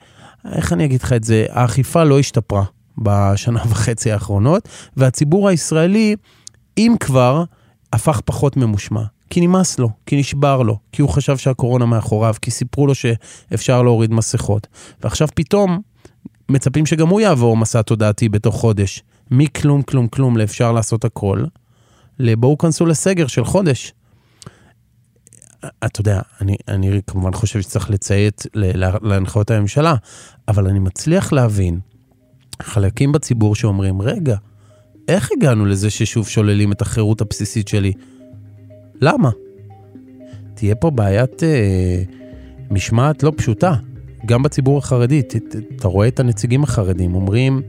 איך 0.45 0.73
אני 0.73 0.85
אגיד 0.85 1.01
לך 1.01 1.13
את 1.13 1.23
זה? 1.23 1.45
האכיפה 1.49 2.03
לא 2.03 2.19
השתפרה 2.19 2.63
בשנה 2.97 3.63
וחצי 3.69 4.11
האחרונות, 4.11 4.69
והציבור 4.97 5.49
הישראלי, 5.49 6.15
אם 6.77 6.95
כבר, 6.99 7.43
הפך 7.93 8.21
פחות 8.25 8.57
ממושמע. 8.57 9.03
כי 9.29 9.41
נמאס 9.41 9.79
לו, 9.79 9.89
כי 10.05 10.19
נשבר 10.19 10.61
לו, 10.61 10.77
כי 10.91 11.01
הוא 11.01 11.09
חשב 11.09 11.37
שהקורונה 11.37 11.85
מאחוריו, 11.85 12.35
כי 12.41 12.51
סיפרו 12.51 12.87
לו 12.87 12.95
שאפשר 12.95 13.83
להוריד 13.83 14.11
מסכות. 14.13 14.67
ועכשיו 15.03 15.27
פתאום 15.35 15.81
מצפים 16.51 16.85
שגם 16.85 17.07
הוא 17.07 17.21
יעבור 17.21 17.57
מסע 17.57 17.81
תודעתי 17.81 18.29
בתוך 18.29 18.55
חודש. 18.55 19.03
מכלום 19.31 19.81
כלום 19.81 20.07
כלום 20.07 20.37
לאפשר 20.37 20.71
לעשות 20.71 21.05
הכל, 21.05 21.43
לבואו 22.19 22.57
כנסו 22.57 22.85
לסגר 22.85 23.27
של 23.27 23.45
חודש. 23.45 23.93
אתה 25.85 26.01
יודע, 26.01 26.21
אני, 26.41 26.55
אני 26.67 27.01
כמובן 27.07 27.33
חושב 27.33 27.61
שצריך 27.61 27.89
לציית 27.89 28.43
להנחיות 29.01 29.51
הממשלה, 29.51 29.95
אבל 30.47 30.67
אני 30.67 30.79
מצליח 30.79 31.33
להבין 31.33 31.79
חלקים 32.61 33.11
בציבור 33.11 33.55
שאומרים, 33.55 34.01
רגע, 34.01 34.35
איך 35.07 35.29
הגענו 35.37 35.65
לזה 35.65 35.89
ששוב 35.89 36.27
שוללים 36.27 36.71
את 36.71 36.81
החירות 36.81 37.21
הבסיסית 37.21 37.67
שלי? 37.67 37.93
למה? 39.01 39.29
תהיה 40.53 40.75
פה 40.75 40.89
בעיית 40.89 41.43
אה, 41.43 42.03
משמעת 42.71 43.23
לא 43.23 43.31
פשוטה, 43.37 43.75
גם 44.25 44.43
בציבור 44.43 44.77
החרדי. 44.77 45.21
אתה 45.75 45.87
רואה 45.87 46.07
את 46.07 46.19
הנציגים 46.19 46.63
החרדים 46.63 47.15
אומרים, 47.15 47.61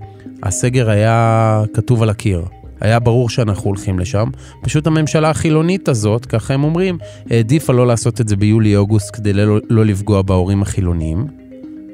הסגר 0.43 0.91
היה 0.91 1.63
כתוב 1.75 2.03
על 2.03 2.11
הקיר. 2.11 2.45
היה 2.81 2.99
ברור 2.99 3.29
שאנחנו 3.29 3.65
הולכים 3.65 3.99
לשם. 3.99 4.29
פשוט 4.63 4.87
הממשלה 4.87 5.31
החילונית 5.31 5.89
הזאת, 5.89 6.27
ככה 6.27 6.55
הם 6.55 6.65
אומרים, 6.65 6.99
העדיפה 7.31 7.73
לא 7.73 7.87
לעשות 7.87 8.21
את 8.21 8.29
זה 8.29 8.37
ביולי-אוגוסט 8.37 9.17
כדי 9.17 9.33
לא, 9.33 9.59
לא 9.71 9.85
לפגוע 9.85 10.23
בהורים 10.23 10.63
החילוניים. 10.63 11.27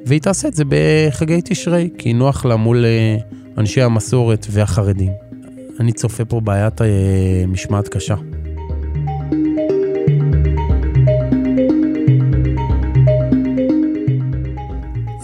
והיא 0.07 0.21
תעשה 0.21 0.49
את 0.49 0.55
זה 0.55 0.65
בחגי 0.69 1.41
תשרי, 1.45 1.91
כי 1.99 2.13
נוח 2.13 2.45
לה 2.45 2.57
מול 2.57 2.85
אה, 2.85 3.17
אנשי 3.59 3.83
המסורת 3.83 4.47
והחרדים. 4.51 5.13
אני 5.81 5.93
צופה 5.93 6.25
פה 6.25 6.41
בעיית 6.41 6.83
אה, 6.83 7.45
משמעת 7.49 7.89
קשה. 7.89 8.15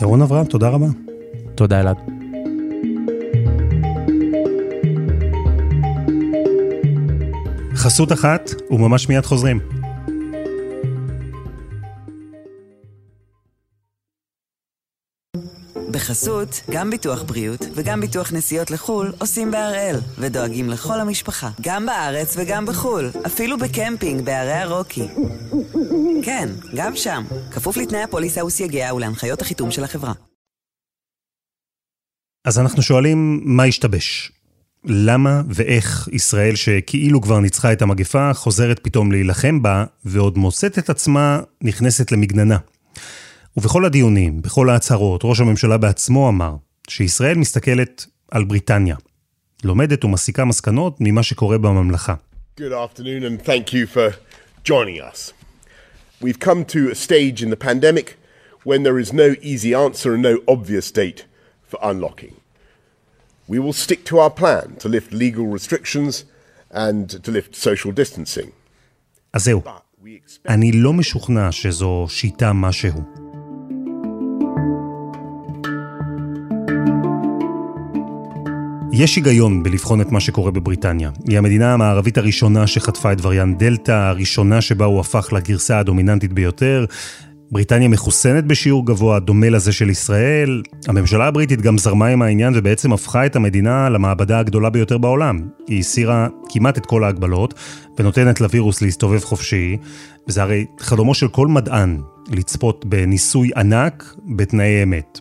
ירון 0.04 0.22
אברהם, 0.22 0.44
תודה 0.44 0.68
רבה. 0.68 0.86
תודה 1.54 1.80
אלעד. 1.80 1.96
חסות 7.74 8.12
אחת, 8.12 8.50
וממש 8.70 9.08
מיד 9.08 9.26
חוזרים. 9.26 9.60
בחסות, 16.04 16.60
גם 16.70 16.90
ביטוח 16.90 17.22
בריאות 17.22 17.60
וגם 17.74 18.00
ביטוח 18.00 18.32
נסיעות 18.32 18.70
לחו"ל 18.70 19.12
עושים 19.18 19.50
בהראל, 19.50 19.96
ודואגים 20.18 20.70
לכל 20.70 21.00
המשפחה, 21.00 21.50
גם 21.60 21.86
בארץ 21.86 22.34
וגם 22.36 22.66
בחו"ל, 22.66 23.10
אפילו 23.26 23.58
בקמפינג 23.58 24.24
בערי 24.24 24.52
הרוקי. 24.52 25.08
כן, 26.22 26.48
גם 26.74 26.96
שם, 26.96 27.24
כפוף 27.50 27.76
לתנאי 27.76 28.02
הפוליסה 28.02 28.44
וסייגיה 28.44 28.94
ולהנחיות 28.94 29.42
החיתום 29.42 29.70
של 29.70 29.84
החברה. 29.84 30.12
אז 32.44 32.58
אנחנו 32.58 32.82
שואלים, 32.82 33.40
מה 33.44 33.64
השתבש? 33.64 34.32
למה 34.84 35.42
ואיך 35.48 36.08
ישראל 36.12 36.54
שכאילו 36.54 37.20
כבר 37.22 37.40
ניצחה 37.40 37.72
את 37.72 37.82
המגפה, 37.82 38.34
חוזרת 38.34 38.80
פתאום 38.82 39.12
להילחם 39.12 39.62
בה, 39.62 39.84
ועוד 40.04 40.38
מוצאת 40.38 40.78
את 40.78 40.90
עצמה 40.90 41.40
נכנסת 41.62 42.12
למגננה. 42.12 42.58
ובכל 43.56 43.84
הדיונים, 43.84 44.42
בכל 44.42 44.70
ההצהרות, 44.70 45.20
ראש 45.24 45.40
הממשלה 45.40 45.78
בעצמו 45.78 46.28
אמר 46.28 46.56
שישראל 46.88 47.38
מסתכלת 47.38 48.06
על 48.30 48.44
בריטניה. 48.44 48.96
לומדת 49.64 50.04
ומסיקה 50.04 50.44
מסקנות 50.44 50.96
ממה 51.00 51.22
שקורה 51.22 51.58
בממלכה. 51.58 52.14
Good 52.60 52.72
afternoon 52.72 53.24
and 53.24 53.46
thank 53.46 53.72
you 53.72 53.86
for 53.86 54.12
joining 54.64 55.00
us. 55.00 55.32
We've 56.22 56.40
come 56.40 56.64
to 56.74 56.90
a 56.90 56.94
stage 56.94 57.42
in 57.44 57.50
the 57.50 57.60
pandemic 57.68 58.16
when 58.64 58.82
there 58.82 58.98
is 59.04 59.12
no 59.12 59.28
easy 59.52 59.72
answer 59.74 60.14
and 60.14 60.22
no 60.22 60.34
obvious 60.54 60.90
date 60.90 61.20
for 61.70 61.78
unlocking. 61.90 62.34
We 63.52 63.58
will 63.64 63.76
stick 63.84 64.00
to 64.10 64.14
our 64.22 64.30
plan 64.30 64.66
to 64.82 64.88
lift 64.88 65.08
legal 65.24 65.46
restrictions 65.56 66.24
and 66.86 67.04
to 67.24 67.30
lift 67.30 67.54
social 67.54 67.92
distancing. 67.92 68.50
אז 69.32 69.44
זהו, 69.44 69.62
אני 70.48 70.72
לא 70.72 70.92
משוכנע 70.92 71.52
שזו 71.52 72.06
שיטה 72.08 72.52
משהו. 72.52 73.23
יש 78.96 79.16
היגיון 79.16 79.62
בלבחון 79.62 80.00
את 80.00 80.12
מה 80.12 80.20
שקורה 80.20 80.50
בבריטניה. 80.50 81.10
היא 81.28 81.38
המדינה 81.38 81.74
המערבית 81.74 82.18
הראשונה 82.18 82.66
שחטפה 82.66 83.12
את 83.12 83.18
וריאנט 83.24 83.58
דלתא, 83.58 83.92
הראשונה 83.92 84.60
שבה 84.60 84.84
הוא 84.84 85.00
הפך 85.00 85.32
לגרסה 85.32 85.78
הדומיננטית 85.78 86.32
ביותר. 86.32 86.84
בריטניה 87.50 87.88
מחוסנת 87.88 88.44
בשיעור 88.44 88.86
גבוה, 88.86 89.18
דומה 89.18 89.50
לזה 89.50 89.72
של 89.72 89.90
ישראל. 89.90 90.62
הממשלה 90.88 91.26
הבריטית 91.26 91.60
גם 91.60 91.78
זרמה 91.78 92.06
עם 92.06 92.22
העניין 92.22 92.52
ובעצם 92.56 92.92
הפכה 92.92 93.26
את 93.26 93.36
המדינה 93.36 93.88
למעבדה 93.88 94.38
הגדולה 94.38 94.70
ביותר 94.70 94.98
בעולם. 94.98 95.40
היא 95.68 95.80
הסירה 95.80 96.28
כמעט 96.48 96.78
את 96.78 96.86
כל 96.86 97.04
ההגבלות 97.04 97.54
ונותנת 97.98 98.40
לווירוס 98.40 98.82
להסתובב 98.82 99.20
חופשי. 99.20 99.76
וזה 100.28 100.42
הרי 100.42 100.66
חלומו 100.80 101.14
של 101.14 101.28
כל 101.28 101.48
מדען, 101.48 101.98
לצפות 102.30 102.84
בניסוי 102.84 103.50
ענק 103.56 104.14
בתנאי 104.36 104.82
אמת. 104.82 105.20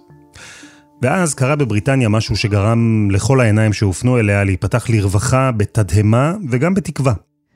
ואז 1.04 1.34
קרה 1.34 1.56
בבריטניה 1.56 2.10
משהו 2.10 2.38
שגרם 2.38 3.12
לכל 3.12 3.42
העיניים 3.42 3.74
שהופנו 3.74 4.20
אליה 4.20 4.44
להיפתח 4.44 4.90
לרווחה, 4.90 5.52
בתדהמה 5.52 6.34
וגם 6.50 6.74
בתקווה. 6.74 7.14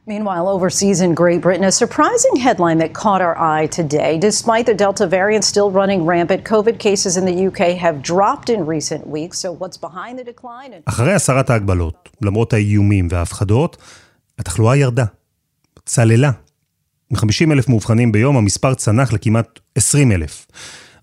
Meanwhile, 0.10 0.48
overseas 0.56 1.00
in 1.06 1.12
Great 1.24 1.42
Britain, 1.46 1.66
a 1.74 1.75
surprising 1.84 2.36
headline 2.46 2.77
that 2.84 2.92
caught 3.04 3.22
our 3.27 3.38
eye 3.54 3.68
today. 3.80 4.13
Despite 4.30 4.66
the 4.72 4.77
Delta 4.84 5.06
variant 5.18 5.44
still 5.54 5.70
running 5.80 6.01
rampant, 6.13 6.42
COVID 6.54 6.75
cases 6.88 7.13
in 7.20 7.25
the 7.30 7.38
UK 7.48 7.62
have 7.86 7.96
dropped 8.12 8.50
in 8.56 8.60
recent 8.75 9.04
weeks. 9.16 9.36
So 9.44 9.50
what's 9.62 9.77
behind 9.88 10.13
the 10.20 10.25
decline? 10.34 10.74
And... 10.74 10.84
אחרי 10.86 11.13
הסרת 11.13 11.50
ההגבלות, 11.50 12.10
למרות 12.22 12.54
האיומים 12.54 13.08
וההפחדות, 13.12 13.77
התחלואה 14.39 14.75
ירדה. 14.75 15.06
צללה. 15.86 16.32
מ-50 17.12 17.51
אלף 17.51 17.70
מאובחנים 17.70 18.12
ביום, 18.12 18.38
המספר 18.38 18.74
צנח 18.74 19.13
לכמעט 19.13 19.60
20 19.75 20.12
אלף. 20.12 20.48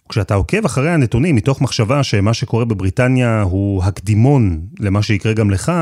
כשאתה 0.08 0.34
עוקב 0.34 0.64
אחרי 0.64 0.90
הנתונים 0.90 1.37
מתוך 1.37 1.61
מחשבה 1.61 2.02
שמה 2.02 2.34
שקורה 2.34 2.64
בבריטניה 2.64 3.42
הוא 3.42 3.84
הקדימון 3.84 4.61
למה 4.80 5.02
שיקרה 5.02 5.32
גם 5.32 5.50
לך, 5.50 5.73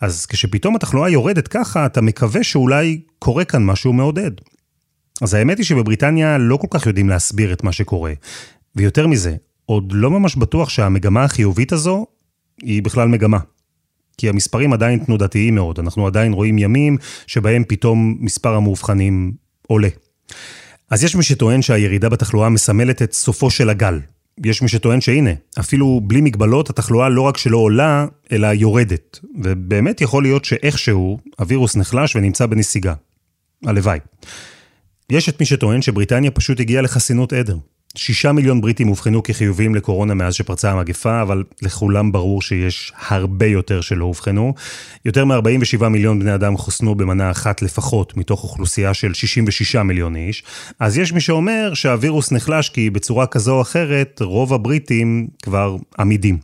אז 0.00 0.26
כשפתאום 0.26 0.76
התחלואה 0.76 1.08
יורדת 1.08 1.48
ככה, 1.48 1.86
אתה 1.86 2.00
מקווה 2.00 2.44
שאולי 2.44 3.00
קורה 3.18 3.44
כאן 3.44 3.64
משהו 3.64 3.92
מעודד. 3.92 4.30
אז 5.22 5.34
האמת 5.34 5.58
היא 5.58 5.66
שבבריטניה 5.66 6.38
לא 6.38 6.56
כל 6.56 6.66
כך 6.70 6.86
יודעים 6.86 7.08
להסביר 7.08 7.52
את 7.52 7.64
מה 7.64 7.72
שקורה. 7.72 8.12
ויותר 8.76 9.06
מזה, 9.06 9.36
עוד 9.66 9.92
לא 9.92 10.10
ממש 10.10 10.36
בטוח 10.36 10.68
שהמגמה 10.68 11.24
החיובית 11.24 11.72
הזו 11.72 12.06
היא 12.62 12.82
בכלל 12.82 13.08
מגמה. 13.08 13.38
כי 14.18 14.28
המספרים 14.28 14.72
עדיין 14.72 14.98
תנודתיים 14.98 15.54
מאוד, 15.54 15.78
אנחנו 15.78 16.06
עדיין 16.06 16.32
רואים 16.32 16.58
ימים 16.58 16.96
שבהם 17.26 17.64
פתאום 17.68 18.16
מספר 18.20 18.54
המאובחנים 18.54 19.32
עולה. 19.66 19.88
אז 20.90 21.04
יש 21.04 21.16
מי 21.16 21.22
שטוען 21.22 21.62
שהירידה 21.62 22.08
בתחלואה 22.08 22.48
מסמלת 22.48 23.02
את 23.02 23.12
סופו 23.12 23.50
של 23.50 23.70
הגל. 23.70 24.00
יש 24.44 24.62
מי 24.62 24.68
שטוען 24.68 25.00
שהנה, 25.00 25.30
אפילו 25.60 26.00
בלי 26.04 26.20
מגבלות 26.20 26.70
התחלואה 26.70 27.08
לא 27.08 27.22
רק 27.22 27.36
שלא 27.36 27.56
עולה, 27.56 28.06
אלא 28.32 28.46
יורדת. 28.46 29.18
ובאמת 29.42 30.00
יכול 30.00 30.22
להיות 30.22 30.44
שאיכשהו 30.44 31.18
הווירוס 31.38 31.76
נחלש 31.76 32.16
ונמצא 32.16 32.46
בנסיגה. 32.46 32.94
הלוואי. 33.64 33.98
יש 35.10 35.28
את 35.28 35.40
מי 35.40 35.46
שטוען 35.46 35.82
שבריטניה 35.82 36.30
פשוט 36.30 36.60
הגיעה 36.60 36.82
לחסינות 36.82 37.32
עדר. 37.32 37.56
שישה 37.98 38.32
מיליון 38.32 38.60
בריטים 38.60 38.88
אובחנו 38.88 39.22
כחיוביים 39.22 39.74
לקורונה 39.74 40.14
מאז 40.14 40.34
שפרצה 40.34 40.70
המגפה, 40.70 41.22
אבל 41.22 41.44
לכולם 41.62 42.12
ברור 42.12 42.42
שיש 42.42 42.92
הרבה 43.08 43.46
יותר 43.46 43.80
שלא 43.80 44.04
אובחנו. 44.04 44.54
יותר 45.04 45.24
מ-47 45.24 45.88
מיליון 45.88 46.20
בני 46.20 46.34
אדם 46.34 46.56
חוסנו 46.56 46.94
במנה 46.94 47.30
אחת 47.30 47.62
לפחות, 47.62 48.16
מתוך 48.16 48.42
אוכלוסייה 48.42 48.94
של 48.94 49.14
66 49.14 49.76
מיליון 49.76 50.16
איש. 50.16 50.44
אז 50.80 50.98
יש 50.98 51.12
מי 51.12 51.20
שאומר 51.20 51.74
שהווירוס 51.74 52.32
נחלש 52.32 52.68
כי 52.68 52.90
בצורה 52.90 53.26
כזו 53.26 53.54
או 53.56 53.62
אחרת, 53.62 54.20
רוב 54.20 54.54
הבריטים 54.54 55.28
כבר 55.42 55.76
עמידים. 55.98 56.38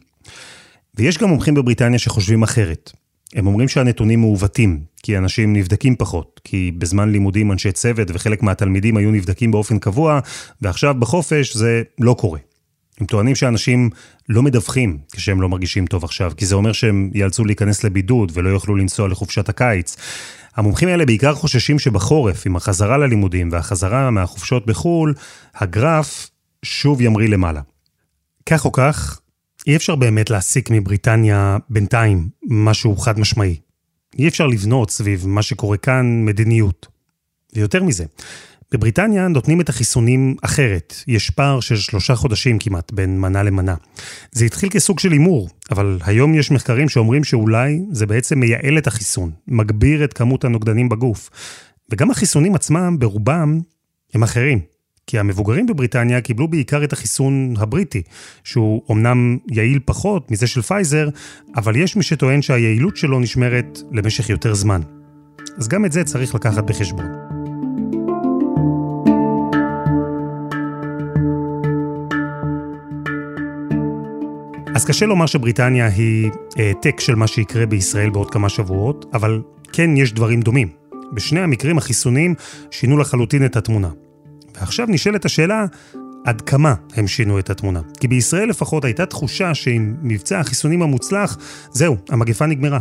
ויש 0.95 1.19
גם 1.19 1.29
מומחים 1.29 1.55
בבריטניה 1.55 1.99
שחושבים 1.99 2.43
אחרת. 2.43 2.93
הם 3.35 3.47
אומרים 3.47 3.69
שהנתונים 3.69 4.21
מעוותים, 4.21 4.81
כי 5.03 5.19
אנשים 5.19 5.53
נבדקים 5.53 5.97
פחות, 5.97 6.41
כי 6.45 6.73
בזמן 6.79 7.13
לימודים 7.13 7.53
אנשי 7.53 7.73
צוות 7.73 8.09
וחלק 8.15 8.43
מהתלמידים 8.43 8.97
היו 8.97 9.11
נבדקים 9.11 9.51
באופן 9.51 9.79
קבוע, 9.79 10.21
ועכשיו 10.63 10.95
בחופש 10.99 11.57
זה 11.57 11.83
לא 12.01 12.15
קורה. 12.19 12.39
הם 13.01 13.07
טוענים 13.07 13.35
שאנשים 13.35 13.91
לא 14.29 14.43
מדווחים 14.43 14.99
כשהם 15.13 15.41
לא 15.41 15.49
מרגישים 15.49 15.87
טוב 15.87 16.05
עכשיו, 16.05 16.33
כי 16.37 16.47
זה 16.47 16.55
אומר 16.55 16.73
שהם 16.73 17.11
ייאלצו 17.15 17.45
להיכנס 17.45 17.85
לבידוד 17.85 18.33
ולא 18.35 18.49
יוכלו 18.49 18.77
לנסוע 18.77 19.09
לחופשת 19.09 19.49
הקיץ. 19.49 19.97
המומחים 20.57 20.89
האלה 20.89 21.07
בעיקר 21.07 21.35
חוששים 21.35 21.79
שבחורף, 21.79 22.47
עם 22.47 22.57
החזרה 22.57 22.99
ללימודים 22.99 23.49
והחזרה 23.53 24.11
מהחופשות 24.11 24.67
בחו"ל, 24.67 25.15
הגרף 25.55 26.31
שוב 26.63 27.01
ימריא 27.01 27.29
למעלה. 27.29 27.61
כך 28.47 28.65
או 28.65 28.73
כך, 28.73 29.21
אי 29.67 29.77
אפשר 29.77 29.95
באמת 29.95 30.31
להסיק 30.31 30.71
מבריטניה 30.71 31.57
בינתיים 31.71 32.29
משהו 32.43 32.97
חד 32.97 33.19
משמעי. 33.19 33.57
אי 34.19 34.29
אפשר 34.29 34.47
לבנות 34.47 34.91
סביב 34.91 35.27
מה 35.27 35.43
שקורה 35.43 35.77
כאן 35.77 36.25
מדיניות. 36.25 36.87
ויותר 37.55 37.83
מזה, 37.83 38.05
בבריטניה 38.73 39.29
נותנים 39.29 39.61
את 39.61 39.69
החיסונים 39.69 40.37
אחרת. 40.43 40.95
יש 41.07 41.31
פער 41.31 41.61
של 41.61 41.77
שלושה 41.77 42.15
חודשים 42.15 42.59
כמעט 42.59 42.93
בין 42.93 43.21
מנה 43.21 43.43
למנה. 43.43 43.75
זה 44.33 44.45
התחיל 44.45 44.69
כסוג 44.69 44.99
של 44.99 45.13
הימור, 45.13 45.49
אבל 45.71 45.99
היום 46.05 46.35
יש 46.35 46.51
מחקרים 46.51 46.89
שאומרים 46.89 47.25
שאולי 47.25 47.81
זה 47.91 48.07
בעצם 48.07 48.41
מייעל 48.41 48.79
את 48.79 48.87
החיסון, 48.87 49.31
מגביר 49.49 50.05
את 50.05 50.13
כמות 50.13 50.45
הנוגדנים 50.45 50.89
בגוף. 50.89 51.31
וגם 51.91 52.11
החיסונים 52.11 52.55
עצמם, 52.55 52.97
ברובם, 52.99 53.61
הם 54.15 54.23
אחרים. 54.23 54.74
כי 55.15 55.19
המבוגרים 55.19 55.67
בבריטניה 55.67 56.21
קיבלו 56.21 56.49
בעיקר 56.49 56.85
את 56.85 56.93
החיסון 56.93 57.55
הבריטי, 57.59 58.03
שהוא 58.45 58.83
אמנם 58.91 59.39
יעיל 59.51 59.79
פחות 59.85 60.31
מזה 60.31 60.47
של 60.47 60.63
פייזר, 60.63 61.09
אבל 61.57 61.77
יש 61.77 61.97
מי 61.97 62.03
שטוען 62.03 62.43
שהיעילות 62.43 62.97
שלו 62.97 63.21
נשמרת 63.21 63.79
למשך 63.93 64.31
יותר 64.31 64.55
זמן. 64.55 64.81
אז 65.59 65.69
גם 65.69 65.85
את 65.85 65.93
זה 65.93 66.05
צריך 66.05 66.35
לקחת 66.35 66.65
בחשבון. 66.65 67.07
אז 74.75 74.85
קשה 74.85 75.07
לומר 75.07 75.27
שבריטניה 75.27 75.87
היא 75.87 76.31
העתק 76.57 77.01
של 77.01 77.15
מה 77.15 77.27
שיקרה 77.27 77.67
בישראל 77.67 78.11
בעוד 78.11 78.31
כמה 78.31 78.49
שבועות, 78.49 79.07
אבל 79.13 79.43
כן 79.73 79.97
יש 79.97 80.13
דברים 80.13 80.41
דומים. 80.41 80.69
בשני 81.13 81.41
המקרים 81.41 81.79
החיסונים 81.79 82.35
שינו 82.71 82.99
לחלוטין 82.99 83.45
את 83.45 83.57
התמונה. 83.57 83.89
ועכשיו 84.55 84.87
נשאלת 84.89 85.25
השאלה, 85.25 85.67
עד 86.25 86.41
כמה 86.41 86.75
הם 86.97 87.07
שינו 87.07 87.39
את 87.39 87.51
התמונה? 87.51 87.81
כי 88.01 88.09
בישראל 88.09 88.49
לפחות 88.49 88.85
הייתה 88.85 89.07
תחושה 89.07 89.55
שעם 89.55 89.97
מבצע 90.03 90.41
החיסונים 90.41 90.83
המוצלח, 90.83 91.37
זהו, 91.71 91.97
המגפה 92.09 92.47
נגמרה. 92.47 92.79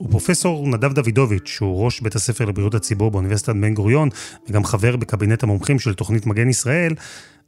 ופרופסור 0.00 0.68
נדב 0.68 0.92
דוידוביץ', 0.92 1.48
שהוא 1.48 1.84
ראש 1.84 2.00
בית 2.00 2.14
הספר 2.14 2.44
לבריאות 2.44 2.74
הציבור 2.74 3.10
באוניברסיטת 3.10 3.54
בן 3.54 3.74
גוריון, 3.74 4.08
וגם 4.48 4.64
חבר 4.64 4.96
בקבינט 4.96 5.42
המומחים 5.42 5.78
של 5.78 5.94
תוכנית 5.94 6.26
מגן 6.26 6.48
ישראל, 6.48 6.94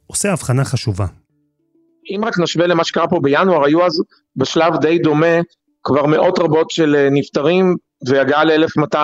עושה 0.07 0.33
הבחנה 0.33 0.65
חשובה. 0.65 1.05
אם 2.09 2.25
רק 2.25 2.39
נשווה 2.39 2.67
למה 2.67 2.83
שקרה 2.83 3.07
פה 3.07 3.19
בינואר, 3.23 3.65
היו 3.65 3.85
אז 3.85 4.01
בשלב 4.35 4.73
די 4.81 4.99
דומה 4.99 5.35
כבר 5.83 6.05
מאות 6.05 6.39
רבות 6.39 6.71
של 6.71 7.07
נפטרים 7.11 7.75
והגעה 8.07 8.43
ל-1200 8.43 8.97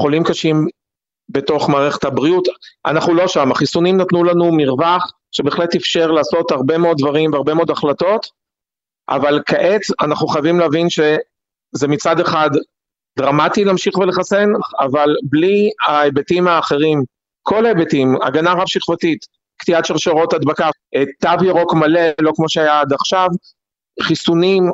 חולים 0.00 0.24
קשים 0.24 0.66
בתוך 1.28 1.68
מערכת 1.68 2.04
הבריאות. 2.04 2.48
אנחנו 2.86 3.14
לא 3.14 3.28
שם, 3.28 3.52
החיסונים 3.52 3.96
נתנו 3.96 4.24
לנו 4.24 4.52
מרווח 4.52 5.12
שבהחלט 5.32 5.74
אפשר 5.74 6.10
לעשות 6.10 6.50
הרבה 6.50 6.78
מאוד 6.78 6.96
דברים 6.98 7.32
והרבה 7.32 7.54
מאוד 7.54 7.70
החלטות, 7.70 8.26
אבל 9.08 9.42
כעת 9.46 9.80
אנחנו 10.00 10.26
חייבים 10.26 10.60
להבין 10.60 10.90
שזה 10.90 11.88
מצד 11.88 12.20
אחד 12.20 12.50
דרמטי 13.18 13.64
להמשיך 13.64 13.98
ולחסן, 13.98 14.48
אבל 14.80 15.08
בלי 15.22 15.70
ההיבטים 15.86 16.48
האחרים, 16.48 17.02
כל 17.42 17.66
ההיבטים, 17.66 18.16
הגנה 18.22 18.52
רב 18.52 18.66
שכבתית, 18.66 19.26
קטיעת 19.56 19.84
שרשרות 19.84 20.32
הדבקה, 20.32 20.70
תו 21.20 21.44
ירוק 21.44 21.74
מלא, 21.74 22.00
לא 22.20 22.32
כמו 22.36 22.48
שהיה 22.48 22.80
עד 22.80 22.92
עכשיו, 22.92 23.28
חיסונים 24.02 24.70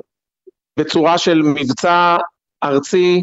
בצורה 0.79 1.19
של 1.19 1.43
מבצע 1.43 2.17
ארצי, 2.65 3.23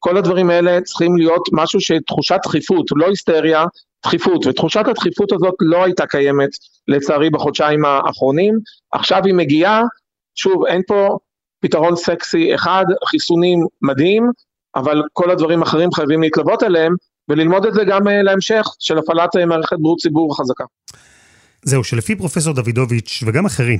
כל 0.00 0.16
הדברים 0.16 0.50
האלה 0.50 0.80
צריכים 0.80 1.16
להיות 1.16 1.48
משהו 1.52 1.80
שתחושת 1.80 2.38
דחיפות, 2.44 2.86
לא 2.96 3.06
היסטריה, 3.06 3.64
דחיפות, 4.02 4.46
ותחושת 4.46 4.84
הדחיפות 4.86 5.32
הזאת 5.32 5.54
לא 5.60 5.84
הייתה 5.84 6.06
קיימת 6.06 6.48
לצערי 6.88 7.30
בחודשיים 7.30 7.84
האחרונים, 7.84 8.58
עכשיו 8.92 9.20
היא 9.24 9.34
מגיעה, 9.34 9.82
שוב 10.34 10.66
אין 10.66 10.82
פה 10.86 11.18
פתרון 11.60 11.96
סקסי 11.96 12.54
אחד, 12.54 12.84
חיסונים 13.08 13.58
מדהים, 13.82 14.30
אבל 14.76 15.02
כל 15.12 15.30
הדברים 15.30 15.62
האחרים 15.62 15.92
חייבים 15.92 16.22
להתלוות 16.22 16.62
אליהם, 16.62 16.94
וללמוד 17.28 17.66
את 17.66 17.74
זה 17.74 17.84
גם 17.84 18.08
אה, 18.08 18.22
להמשך 18.22 18.66
של 18.78 18.98
הפעלת 18.98 19.36
אה, 19.36 19.46
מערכת 19.46 19.76
בריאות 19.80 19.98
ציבור 19.98 20.38
חזקה. 20.38 20.64
זהו, 21.62 21.84
שלפי 21.84 22.16
פרופסור 22.16 22.54
דוידוביץ' 22.54 23.22
וגם 23.26 23.46
אחרים, 23.46 23.78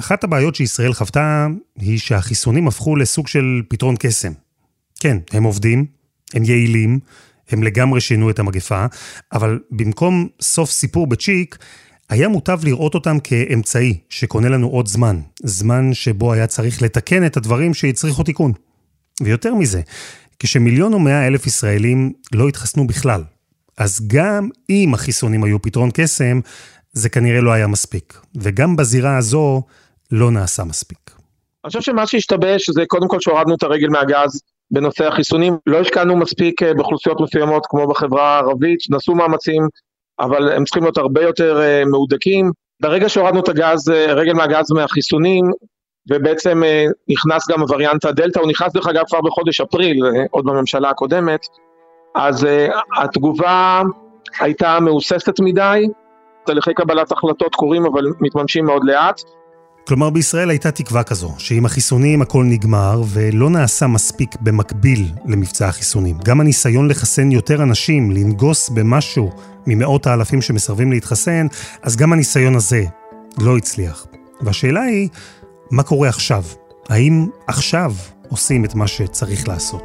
אחת 0.00 0.24
הבעיות 0.24 0.54
שישראל 0.54 0.92
חוותה 0.92 1.46
היא 1.78 1.98
שהחיסונים 1.98 2.68
הפכו 2.68 2.96
לסוג 2.96 3.28
של 3.28 3.62
פתרון 3.68 3.94
קסם. 3.98 4.32
כן, 5.02 5.16
הם 5.32 5.44
עובדים, 5.44 5.86
הם 6.34 6.44
יעילים, 6.44 6.98
הם 7.50 7.62
לגמרי 7.62 8.00
שינו 8.00 8.30
את 8.30 8.38
המגפה, 8.38 8.86
אבל 9.32 9.58
במקום 9.70 10.28
סוף 10.40 10.70
סיפור 10.70 11.06
בצ'יק, 11.06 11.58
היה 12.08 12.28
מוטב 12.28 12.60
לראות 12.64 12.94
אותם 12.94 13.18
כאמצעי 13.24 13.98
שקונה 14.08 14.48
לנו 14.48 14.68
עוד 14.68 14.88
זמן, 14.88 15.20
זמן 15.42 15.94
שבו 15.94 16.32
היה 16.32 16.46
צריך 16.46 16.82
לתקן 16.82 17.26
את 17.26 17.36
הדברים 17.36 17.74
שהצריכו 17.74 18.22
תיקון. 18.22 18.52
ויותר 19.22 19.54
מזה, 19.54 19.80
כשמיליון 20.38 20.94
ומאה 20.94 21.26
אלף 21.26 21.46
ישראלים 21.46 22.12
לא 22.34 22.48
התחסנו 22.48 22.86
בכלל, 22.86 23.24
אז 23.78 24.00
גם 24.06 24.48
אם 24.70 24.94
החיסונים 24.94 25.44
היו 25.44 25.62
פתרון 25.62 25.90
קסם, 25.94 26.40
זה 26.92 27.08
כנראה 27.08 27.40
לא 27.40 27.52
היה 27.52 27.66
מספיק. 27.66 28.20
וגם 28.34 28.76
בזירה 28.76 29.16
הזו 29.16 29.62
לא 30.10 30.30
נעשה 30.30 30.64
מספיק. 30.64 31.10
אני 31.64 31.70
חושב 31.70 31.80
שמה 31.80 32.06
שהשתבש 32.06 32.70
זה 32.70 32.82
קודם 32.86 33.08
כל 33.08 33.20
שהורדנו 33.20 33.54
את 33.54 33.62
הרגל 33.62 33.88
מהגז 33.88 34.42
בנושא 34.72 35.06
החיסונים. 35.06 35.56
לא 35.66 35.80
השקענו 35.80 36.16
מספיק 36.16 36.62
אה, 36.62 36.74
באוכלוסיות 36.74 37.20
מסוימות 37.20 37.66
כמו 37.68 37.86
בחברה 37.86 38.34
הערבית, 38.34 38.80
נעשו 38.90 39.14
מאמצים, 39.14 39.68
אבל 40.20 40.52
הם 40.52 40.64
צריכים 40.64 40.82
להיות 40.82 40.98
הרבה 40.98 41.22
יותר 41.22 41.60
אה, 41.62 41.84
מהודקים. 41.84 42.50
ברגע 42.80 43.08
שהורדנו 43.08 43.40
את 43.40 43.48
הגז, 43.48 43.90
אה, 43.90 44.12
רגל 44.12 44.32
מהגז 44.32 44.72
מהחיסונים, 44.72 45.44
ובעצם 46.10 46.62
נכנס 47.08 47.50
גם 47.50 47.60
הווריאנט 47.60 48.04
הדלתא, 48.04 48.38
הוא 48.38 48.48
נכנס 48.48 48.72
דרך 48.72 48.86
אגב 48.86 49.02
כבר 49.08 49.20
בחודש 49.20 49.60
אפריל, 49.60 49.98
עוד 50.30 50.44
בממשלה 50.44 50.90
הקודמת, 50.90 51.40
אז 52.14 52.46
התגובה 52.98 53.82
הייתה 54.40 54.80
מהוססת 54.80 55.40
מדי, 55.40 55.88
תהליכי 56.46 56.74
קבלת 56.74 57.12
החלטות 57.12 57.54
קורים 57.54 57.86
אבל 57.86 58.04
מתממשים 58.20 58.64
מאוד 58.64 58.84
לאט. 58.84 59.20
כלומר 59.86 60.10
בישראל 60.10 60.50
הייתה 60.50 60.70
תקווה 60.70 61.02
כזו, 61.02 61.34
שעם 61.38 61.64
החיסונים 61.66 62.22
הכל 62.22 62.44
נגמר 62.44 63.02
ולא 63.08 63.50
נעשה 63.50 63.86
מספיק 63.86 64.36
במקביל 64.40 65.12
למבצע 65.26 65.68
החיסונים. 65.68 66.18
גם 66.24 66.40
הניסיון 66.40 66.88
לחסן 66.88 67.32
יותר 67.32 67.62
אנשים, 67.62 68.10
לנגוס 68.10 68.68
במשהו 68.68 69.30
ממאות 69.66 70.06
האלפים 70.06 70.42
שמסרבים 70.42 70.92
להתחסן, 70.92 71.46
אז 71.82 71.96
גם 71.96 72.12
הניסיון 72.12 72.54
הזה 72.54 72.84
לא 73.38 73.56
הצליח. 73.56 74.06
והשאלה 74.40 74.82
היא, 74.82 75.08
מה 75.70 75.82
קורה 75.82 76.08
עכשיו? 76.08 76.44
האם 76.88 77.26
עכשיו 77.46 77.94
עושים 78.28 78.64
את 78.64 78.74
מה 78.74 78.86
שצריך 78.86 79.48
לעשות? 79.48 79.84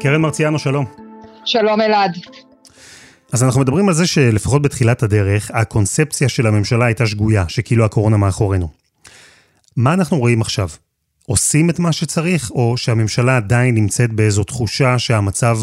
קרן 0.00 0.20
מרציאנו, 0.20 0.58
שלום. 0.58 1.09
שלום 1.44 1.80
אלעד. 1.80 2.16
אז 3.32 3.42
אנחנו 3.42 3.60
מדברים 3.60 3.88
על 3.88 3.94
זה 3.94 4.06
שלפחות 4.06 4.62
בתחילת 4.62 5.02
הדרך, 5.02 5.50
הקונספציה 5.54 6.28
של 6.28 6.46
הממשלה 6.46 6.86
הייתה 6.86 7.06
שגויה, 7.06 7.44
שכאילו 7.48 7.84
הקורונה 7.84 8.16
מאחורינו. 8.16 8.68
מה 9.76 9.94
אנחנו 9.94 10.18
רואים 10.18 10.40
עכשיו? 10.40 10.68
עושים 11.26 11.70
את 11.70 11.78
מה 11.78 11.92
שצריך, 11.92 12.50
או 12.50 12.76
שהממשלה 12.76 13.36
עדיין 13.36 13.74
נמצאת 13.74 14.12
באיזו 14.12 14.44
תחושה 14.44 14.98
שהמצב 14.98 15.56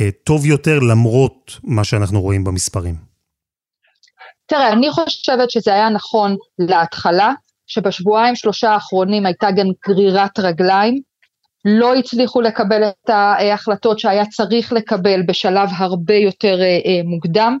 אה, 0.00 0.08
טוב 0.24 0.46
יותר 0.46 0.78
למרות 0.78 1.58
מה 1.64 1.84
שאנחנו 1.84 2.20
רואים 2.20 2.44
במספרים? 2.44 2.94
תראה, 4.46 4.72
אני 4.72 4.90
חושבת 4.90 5.50
שזה 5.50 5.74
היה 5.74 5.88
נכון 5.88 6.36
להתחלה, 6.58 7.32
שבשבועיים 7.66 8.36
שלושה 8.36 8.70
האחרונים 8.70 9.26
הייתה 9.26 9.50
גם 9.50 9.66
גרירת 9.88 10.38
רגליים, 10.38 11.00
לא 11.64 11.94
הצליחו 11.94 12.40
לקבל 12.40 12.82
את 12.88 13.10
ההחלטות 13.10 13.98
שהיה 13.98 14.26
צריך 14.26 14.72
לקבל 14.72 15.22
בשלב 15.22 15.68
הרבה 15.76 16.14
יותר 16.14 16.60
אה, 16.60 16.66
אה, 16.66 17.00
מוקדם, 17.04 17.58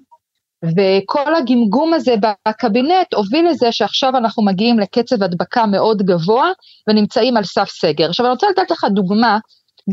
וכל 0.64 1.34
הגמגום 1.34 1.94
הזה 1.94 2.14
בקבינט 2.48 3.14
הוביל 3.14 3.48
לזה 3.48 3.72
שעכשיו 3.72 4.16
אנחנו 4.16 4.44
מגיעים 4.44 4.78
לקצב 4.78 5.22
הדבקה 5.22 5.66
מאוד 5.66 6.02
גבוה 6.02 6.50
ונמצאים 6.88 7.36
על 7.36 7.44
סף 7.44 7.68
סגר. 7.68 8.08
עכשיו 8.08 8.26
אני 8.26 8.32
רוצה 8.32 8.46
לתת 8.50 8.70
לך 8.70 8.84
דוגמה, 8.90 9.38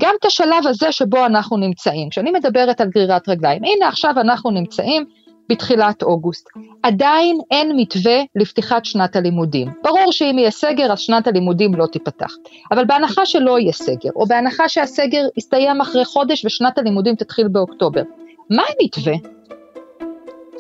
גם 0.02 0.14
את 0.20 0.26
השלב 0.26 0.68
הזה 0.70 0.92
שבו 0.92 1.26
אנחנו 1.26 1.58
נמצאים. 1.58 2.10
כשאני 2.10 2.32
מדברת 2.32 2.82
על 2.82 2.90
גרירת 2.90 3.30
רגליים, 3.30 3.62
הנה 3.64 3.88
עכשיו 3.88 4.14
אנחנו 4.20 4.52
נמצאים 4.52 5.06
בתחילת 5.50 6.04
אוגוסט. 6.04 6.50
עדיין 6.84 7.38
אין 7.52 7.72
מתווה 7.76 8.22
לפתיחת 8.36 8.86
שנת 8.86 9.16
הלימודים. 9.16 9.68
ברור 9.84 10.12
שאם 10.12 10.36
יהיה 10.40 10.52
סגר 10.52 10.92
אז 10.92 11.00
שנת 11.00 11.28
הלימודים 11.28 11.76
לא 11.76 11.86
תיפתח. 11.86 12.32
אבל 12.72 12.86
בהנחה 12.86 13.26
שלא 13.26 13.60
יהיה 13.60 13.74
סגר, 13.74 14.10
או 14.16 14.26
בהנחה 14.26 14.70
שהסגר 14.70 15.22
יסתיים 15.38 15.82
אחרי 15.82 16.06
חודש 16.06 16.46
ושנת 16.46 16.78
הלימודים 16.78 17.16
תתחיל 17.16 17.48
באוקטובר, 17.48 18.02
מה 18.50 18.64
המתווה? 18.82 19.14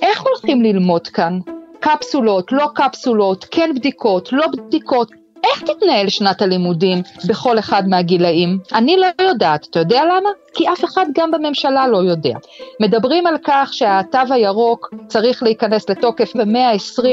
איך 0.01 0.21
הולכים 0.21 0.61
ללמוד 0.61 1.07
כאן? 1.07 1.39
קפסולות, 1.79 2.51
לא 2.51 2.67
קפסולות, 2.75 3.45
כן 3.51 3.71
בדיקות, 3.75 4.33
לא 4.33 4.47
בדיקות, 4.47 5.11
איך 5.51 5.61
תתנהל 5.61 6.09
שנת 6.09 6.41
הלימודים 6.41 7.01
בכל 7.27 7.59
אחד 7.59 7.87
מהגילאים? 7.87 8.59
אני 8.73 8.97
לא 8.97 9.07
יודעת, 9.21 9.67
אתה 9.69 9.79
יודע 9.79 10.03
למה? 10.05 10.29
כי 10.53 10.69
אף 10.69 10.85
אחד 10.85 11.05
גם 11.13 11.31
בממשלה 11.31 11.87
לא 11.87 11.97
יודע. 11.97 12.37
מדברים 12.79 13.27
על 13.27 13.37
כך 13.43 13.69
שהתו 13.73 14.19
הירוק 14.29 14.93
צריך 15.07 15.43
להיכנס 15.43 15.89
לתוקף 15.89 16.35
ב-120 16.35 17.05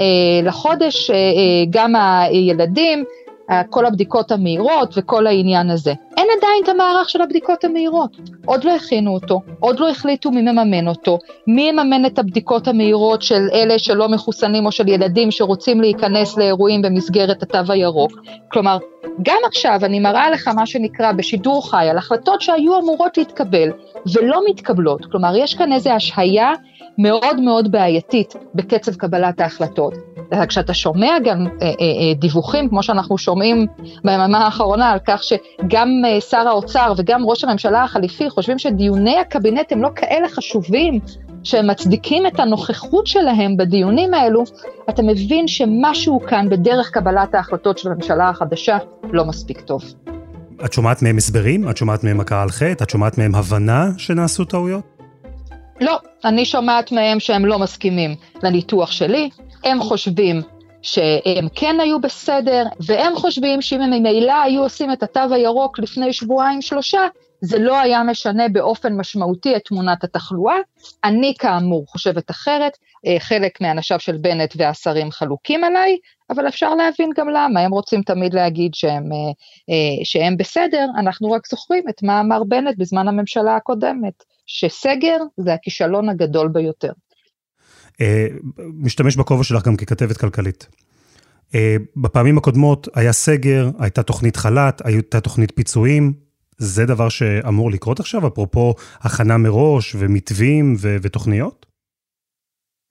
אה, 0.00 0.04
לחודש, 0.42 1.10
אה, 1.10 1.16
אה, 1.16 1.20
גם 1.70 1.94
הילדים, 1.96 3.04
כל 3.70 3.86
הבדיקות 3.86 4.32
המהירות 4.32 4.94
וכל 4.96 5.26
העניין 5.26 5.70
הזה. 5.70 5.92
אין 6.16 6.26
עדיין 6.38 6.64
את 6.64 6.68
המערך 6.68 7.10
של 7.10 7.22
הבדיקות 7.22 7.64
המהירות. 7.64 8.16
עוד 8.46 8.64
לא 8.64 8.76
הכינו 8.76 9.14
אותו, 9.14 9.40
עוד 9.60 9.80
לא 9.80 9.90
החליטו 9.90 10.30
מי 10.30 10.42
מממן 10.42 10.88
אותו, 10.88 11.18
מי 11.46 11.62
יממן 11.62 12.06
את 12.06 12.18
הבדיקות 12.18 12.68
המהירות 12.68 13.22
של 13.22 13.48
אלה 13.52 13.78
שלא 13.78 14.08
מחוסנים 14.08 14.66
או 14.66 14.72
של 14.72 14.88
ילדים 14.88 15.30
שרוצים 15.30 15.80
להיכנס 15.80 16.38
לאירועים 16.38 16.82
במסגרת 16.82 17.42
התו 17.42 17.72
הירוק. 17.72 18.12
כלומר, 18.52 18.78
גם 19.22 19.38
עכשיו 19.46 19.80
אני 19.82 20.00
מראה 20.00 20.30
לך 20.30 20.48
מה 20.48 20.66
שנקרא 20.66 21.12
בשידור 21.12 21.70
חי 21.70 21.88
על 21.90 21.98
החלטות 21.98 22.40
שהיו 22.40 22.78
אמורות 22.78 23.18
להתקבל 23.18 23.70
ולא 24.14 24.40
מתקבלות. 24.50 25.06
כלומר, 25.10 25.36
יש 25.36 25.54
כאן 25.54 25.72
איזו 25.72 25.90
השהיה 25.90 26.52
מאוד 26.98 27.40
מאוד 27.40 27.72
בעייתית 27.72 28.34
בקצב 28.54 28.94
קבלת 28.94 29.40
ההחלטות. 29.40 29.94
כשאתה 30.48 30.74
שומע 30.74 31.12
גם 31.24 31.46
אה, 31.46 31.66
אה, 31.66 31.70
אה, 31.70 32.14
דיווחים, 32.14 32.68
כמו 32.68 32.82
שאנחנו 32.82 33.18
שומעים 33.18 33.66
ביממה 34.04 34.38
האחרונה, 34.44 34.90
על 34.90 34.98
כך 35.06 35.22
שגם 35.22 35.88
אה, 36.06 36.20
שר 36.20 36.48
האוצר 36.48 36.92
וגם 36.96 37.26
ראש 37.26 37.44
הממשלה 37.44 37.82
החליפי 37.84 38.30
חושבים 38.30 38.58
שדיוני 38.58 39.18
הקבינט 39.18 39.72
הם 39.72 39.82
לא 39.82 39.88
כאלה 39.96 40.28
חשובים, 40.28 41.00
שהם 41.44 41.70
מצדיקים 41.70 42.26
את 42.26 42.40
הנוכחות 42.40 43.06
שלהם 43.06 43.56
בדיונים 43.56 44.14
האלו, 44.14 44.44
אתה 44.88 45.02
מבין 45.02 45.48
שמשהו 45.48 46.20
כאן 46.28 46.48
בדרך 46.48 46.90
קבלת 46.90 47.34
ההחלטות 47.34 47.78
של 47.78 47.90
הממשלה 47.90 48.28
החדשה 48.28 48.78
לא 49.12 49.24
מספיק 49.24 49.60
טוב. 49.60 49.84
את 50.64 50.72
שומעת 50.72 51.02
מהם 51.02 51.16
הסברים? 51.16 51.70
את 51.70 51.76
שומעת 51.76 52.04
מהם 52.04 52.18
מכה 52.18 52.42
על 52.42 52.48
חטא? 52.48 52.84
את 52.84 52.90
שומעת 52.90 53.18
מהם 53.18 53.34
הבנה 53.34 53.88
שנעשו 53.98 54.44
טעויות? 54.44 54.96
לא, 55.80 55.98
אני 56.24 56.44
שומעת 56.44 56.92
מהם 56.92 57.20
שהם 57.20 57.46
לא 57.46 57.58
מסכימים 57.58 58.14
לניתוח 58.42 58.90
שלי, 58.90 59.30
הם 59.64 59.80
חושבים 59.80 60.40
שהם 60.82 61.48
כן 61.54 61.80
היו 61.80 62.00
בסדר, 62.00 62.64
והם 62.80 63.16
חושבים 63.16 63.62
שאם 63.62 63.82
הם 63.82 63.90
ממילא 63.90 64.42
היו 64.42 64.62
עושים 64.62 64.92
את 64.92 65.02
התו 65.02 65.20
הירוק 65.30 65.78
לפני 65.78 66.12
שבועיים 66.12 66.62
שלושה, 66.62 67.06
זה 67.40 67.58
לא 67.58 67.78
היה 67.78 68.02
משנה 68.02 68.48
באופן 68.48 68.96
משמעותי 68.96 69.56
את 69.56 69.62
תמונת 69.64 70.04
התחלואה. 70.04 70.56
אני 71.04 71.34
כאמור 71.38 71.84
חושבת 71.86 72.30
אחרת, 72.30 72.72
אה, 73.06 73.16
חלק 73.18 73.60
מאנשיו 73.60 74.00
של 74.00 74.16
בנט 74.16 74.54
והשרים 74.56 75.10
חלוקים 75.10 75.64
עליי, 75.64 75.96
אבל 76.30 76.48
אפשר 76.48 76.74
להבין 76.74 77.10
גם 77.16 77.28
למה, 77.28 77.60
הם 77.60 77.70
רוצים 77.70 78.02
תמיד 78.02 78.34
להגיד 78.34 78.74
שהם, 78.74 79.12
אה, 79.12 79.18
אה, 79.70 80.04
שהם 80.04 80.36
בסדר, 80.36 80.86
אנחנו 80.98 81.30
רק 81.30 81.46
זוכרים 81.48 81.84
את 81.88 82.02
מה 82.02 82.20
אמר 82.20 82.44
בנט 82.44 82.76
בזמן 82.78 83.08
הממשלה 83.08 83.56
הקודמת, 83.56 84.24
שסגר 84.46 85.18
זה 85.36 85.54
הכישלון 85.54 86.08
הגדול 86.08 86.48
ביותר. 86.48 86.92
משתמש 88.58 89.16
בכובע 89.16 89.44
שלך 89.44 89.66
גם 89.66 89.76
ככתבת 89.76 90.16
כלכלית. 90.16 90.66
בפעמים 91.96 92.38
הקודמות 92.38 92.88
היה 92.94 93.12
סגר, 93.12 93.70
הייתה 93.78 94.02
תוכנית 94.02 94.36
חל"ת, 94.36 94.82
הייתה 94.84 95.20
תוכנית 95.20 95.52
פיצויים, 95.54 96.12
זה 96.58 96.86
דבר 96.86 97.08
שאמור 97.08 97.70
לקרות 97.70 98.00
עכשיו, 98.00 98.26
אפרופו 98.26 98.74
הכנה 99.00 99.36
מראש 99.38 99.94
ומתווים 99.98 100.76
ו- 100.78 100.96
ותוכניות? 101.02 101.66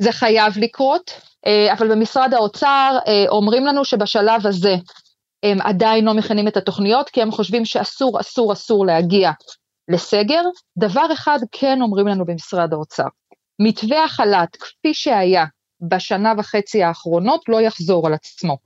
זה 0.02 0.12
חייב 0.12 0.54
לקרות, 0.58 1.12
אה, 1.46 1.74
אבל 1.74 1.92
במשרד 1.92 2.34
האוצר 2.34 2.98
אה, 3.08 3.26
אומרים 3.30 3.66
לנו 3.66 3.86
שבשלב 3.86 4.48
הזה 4.48 4.76
הם 5.44 5.62
עדיין 5.62 6.06
לא 6.06 6.14
מכינים 6.14 6.48
את 6.48 6.58
התוכניות, 6.58 7.10
כי 7.10 7.22
הם 7.22 7.32
חושבים 7.32 7.66
שאסור, 7.66 8.20
אסור, 8.20 8.54
אסור 8.54 8.86
להגיע 8.86 9.32
לסגר. 9.88 10.42
דבר 10.78 11.14
אחד 11.14 11.40
כן 11.52 11.82
אומרים 11.82 12.08
לנו 12.08 12.26
במשרד 12.26 12.74
האוצר, 12.74 13.08
מתווה 13.60 14.04
החל"ת 14.04 14.56
כפי 14.56 14.94
שהיה 14.94 15.46
בשנה 15.90 16.34
וחצי 16.38 16.84
האחרונות 16.84 17.42
לא 17.48 17.62
יחזור 17.62 18.08
על 18.08 18.14
עצמו. 18.14 18.58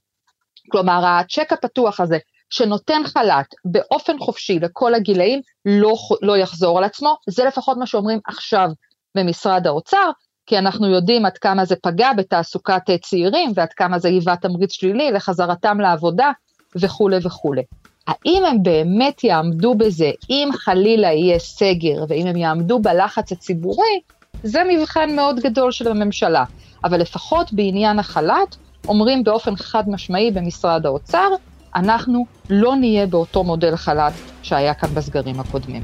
כלומר, 0.71 1.05
הצ'ק 1.05 1.53
הפתוח 1.53 1.99
הזה 1.99 2.17
שנותן 2.49 3.01
חל"ת 3.05 3.47
באופן 3.65 4.19
חופשי 4.19 4.59
לכל 4.59 4.93
הגילאים 4.93 5.41
לא, 5.65 5.93
לא 6.21 6.37
יחזור 6.37 6.77
על 6.77 6.83
עצמו, 6.83 7.17
זה 7.29 7.43
לפחות 7.45 7.77
מה 7.77 7.85
שאומרים 7.85 8.19
עכשיו 8.27 8.69
במשרד 9.15 9.67
האוצר, 9.67 10.11
כי 10.45 10.57
אנחנו 10.57 10.87
יודעים 10.87 11.25
עד 11.25 11.37
כמה 11.37 11.65
זה 11.65 11.75
פגע 11.83 12.13
בתעסוקת 12.13 12.81
צעירים 13.01 13.51
ועד 13.55 13.73
כמה 13.73 13.99
זה 13.99 14.07
היווה 14.07 14.35
תמריץ 14.35 14.73
שלילי 14.73 15.11
לחזרתם 15.11 15.79
לעבודה 15.79 16.31
וכולי 16.75 17.17
וכולי. 17.23 17.61
האם 18.07 18.45
הם 18.45 18.63
באמת 18.63 19.23
יעמדו 19.23 19.75
בזה, 19.75 20.11
אם 20.29 20.49
חלילה 20.53 21.07
יהיה 21.07 21.39
סגר 21.39 22.05
ואם 22.07 22.27
הם 22.27 22.35
יעמדו 22.35 22.79
בלחץ 22.79 23.31
הציבורי, 23.31 23.99
זה 24.43 24.61
מבחן 24.69 25.15
מאוד 25.15 25.39
גדול 25.39 25.71
של 25.71 25.91
הממשלה. 25.91 26.43
אבל 26.83 27.01
לפחות 27.01 27.53
בעניין 27.53 27.99
החל"ת, 27.99 28.55
אומרים 28.87 29.23
באופן 29.23 29.55
חד 29.55 29.89
משמעי 29.89 30.31
במשרד 30.31 30.85
האוצר, 30.85 31.27
אנחנו 31.75 32.25
לא 32.49 32.75
נהיה 32.75 33.07
באותו 33.07 33.43
מודל 33.43 33.75
חל"ת 33.75 34.13
שהיה 34.43 34.73
כאן 34.73 34.89
בסגרים 34.93 35.39
הקודמים. 35.39 35.83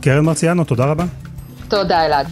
קרן 0.00 0.24
מרציאנו, 0.24 0.64
תודה 0.64 0.84
רבה. 0.84 1.04
תודה, 1.68 2.06
אלעד. 2.06 2.26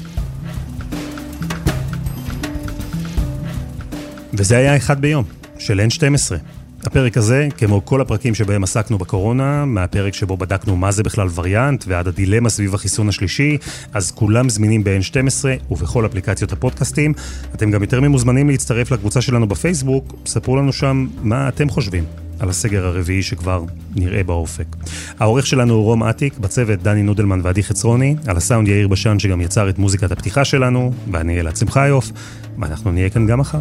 וזה 4.32 4.56
היה 4.56 4.76
אחד 4.76 5.00
ביום, 5.00 5.24
של 5.58 5.80
N12. 5.80 6.61
הפרק 6.84 7.16
הזה, 7.16 7.48
כמו 7.56 7.84
כל 7.84 8.00
הפרקים 8.00 8.34
שבהם 8.34 8.62
עסקנו 8.62 8.98
בקורונה, 8.98 9.64
מהפרק 9.64 10.14
שבו 10.14 10.36
בדקנו 10.36 10.76
מה 10.76 10.92
זה 10.92 11.02
בכלל 11.02 11.28
וריאנט 11.34 11.84
ועד 11.88 12.08
הדילמה 12.08 12.50
סביב 12.50 12.74
החיסון 12.74 13.08
השלישי, 13.08 13.58
אז 13.92 14.10
כולם 14.10 14.48
זמינים 14.48 14.84
ב-N12 14.84 15.44
ובכל 15.70 16.06
אפליקציות 16.06 16.52
הפודקאסטים. 16.52 17.12
אתם 17.54 17.70
גם 17.70 17.82
יותר 17.82 18.00
ממוזמנים 18.00 18.48
להצטרף 18.48 18.90
לקבוצה 18.90 19.20
שלנו 19.20 19.48
בפייסבוק, 19.48 20.14
ספרו 20.26 20.56
לנו 20.56 20.72
שם 20.72 21.06
מה 21.22 21.48
אתם 21.48 21.68
חושבים. 21.68 22.04
על 22.38 22.48
הסגר 22.48 22.86
הרביעי 22.86 23.22
שכבר 23.22 23.64
נראה 23.96 24.22
באופק. 24.22 24.76
העורך 25.18 25.46
שלנו 25.46 25.74
הוא 25.74 25.84
רום 25.84 26.02
אטיק, 26.02 26.38
בצוות 26.38 26.82
דני 26.82 27.02
נודלמן 27.02 27.40
ועדי 27.42 27.62
חצרוני, 27.62 28.16
על 28.26 28.36
הסאונד 28.36 28.68
יאיר 28.68 28.88
בשן 28.88 29.18
שגם 29.18 29.40
יצר 29.40 29.68
את 29.68 29.78
מוזיקת 29.78 30.12
הפתיחה 30.12 30.44
שלנו, 30.44 30.92
ואני 31.12 31.40
אלעד 31.40 31.56
שמחיוף, 31.56 32.10
ואנחנו 32.58 32.92
נהיה 32.92 33.10
כאן 33.10 33.26
גם 33.26 33.38
מחר. 33.38 33.60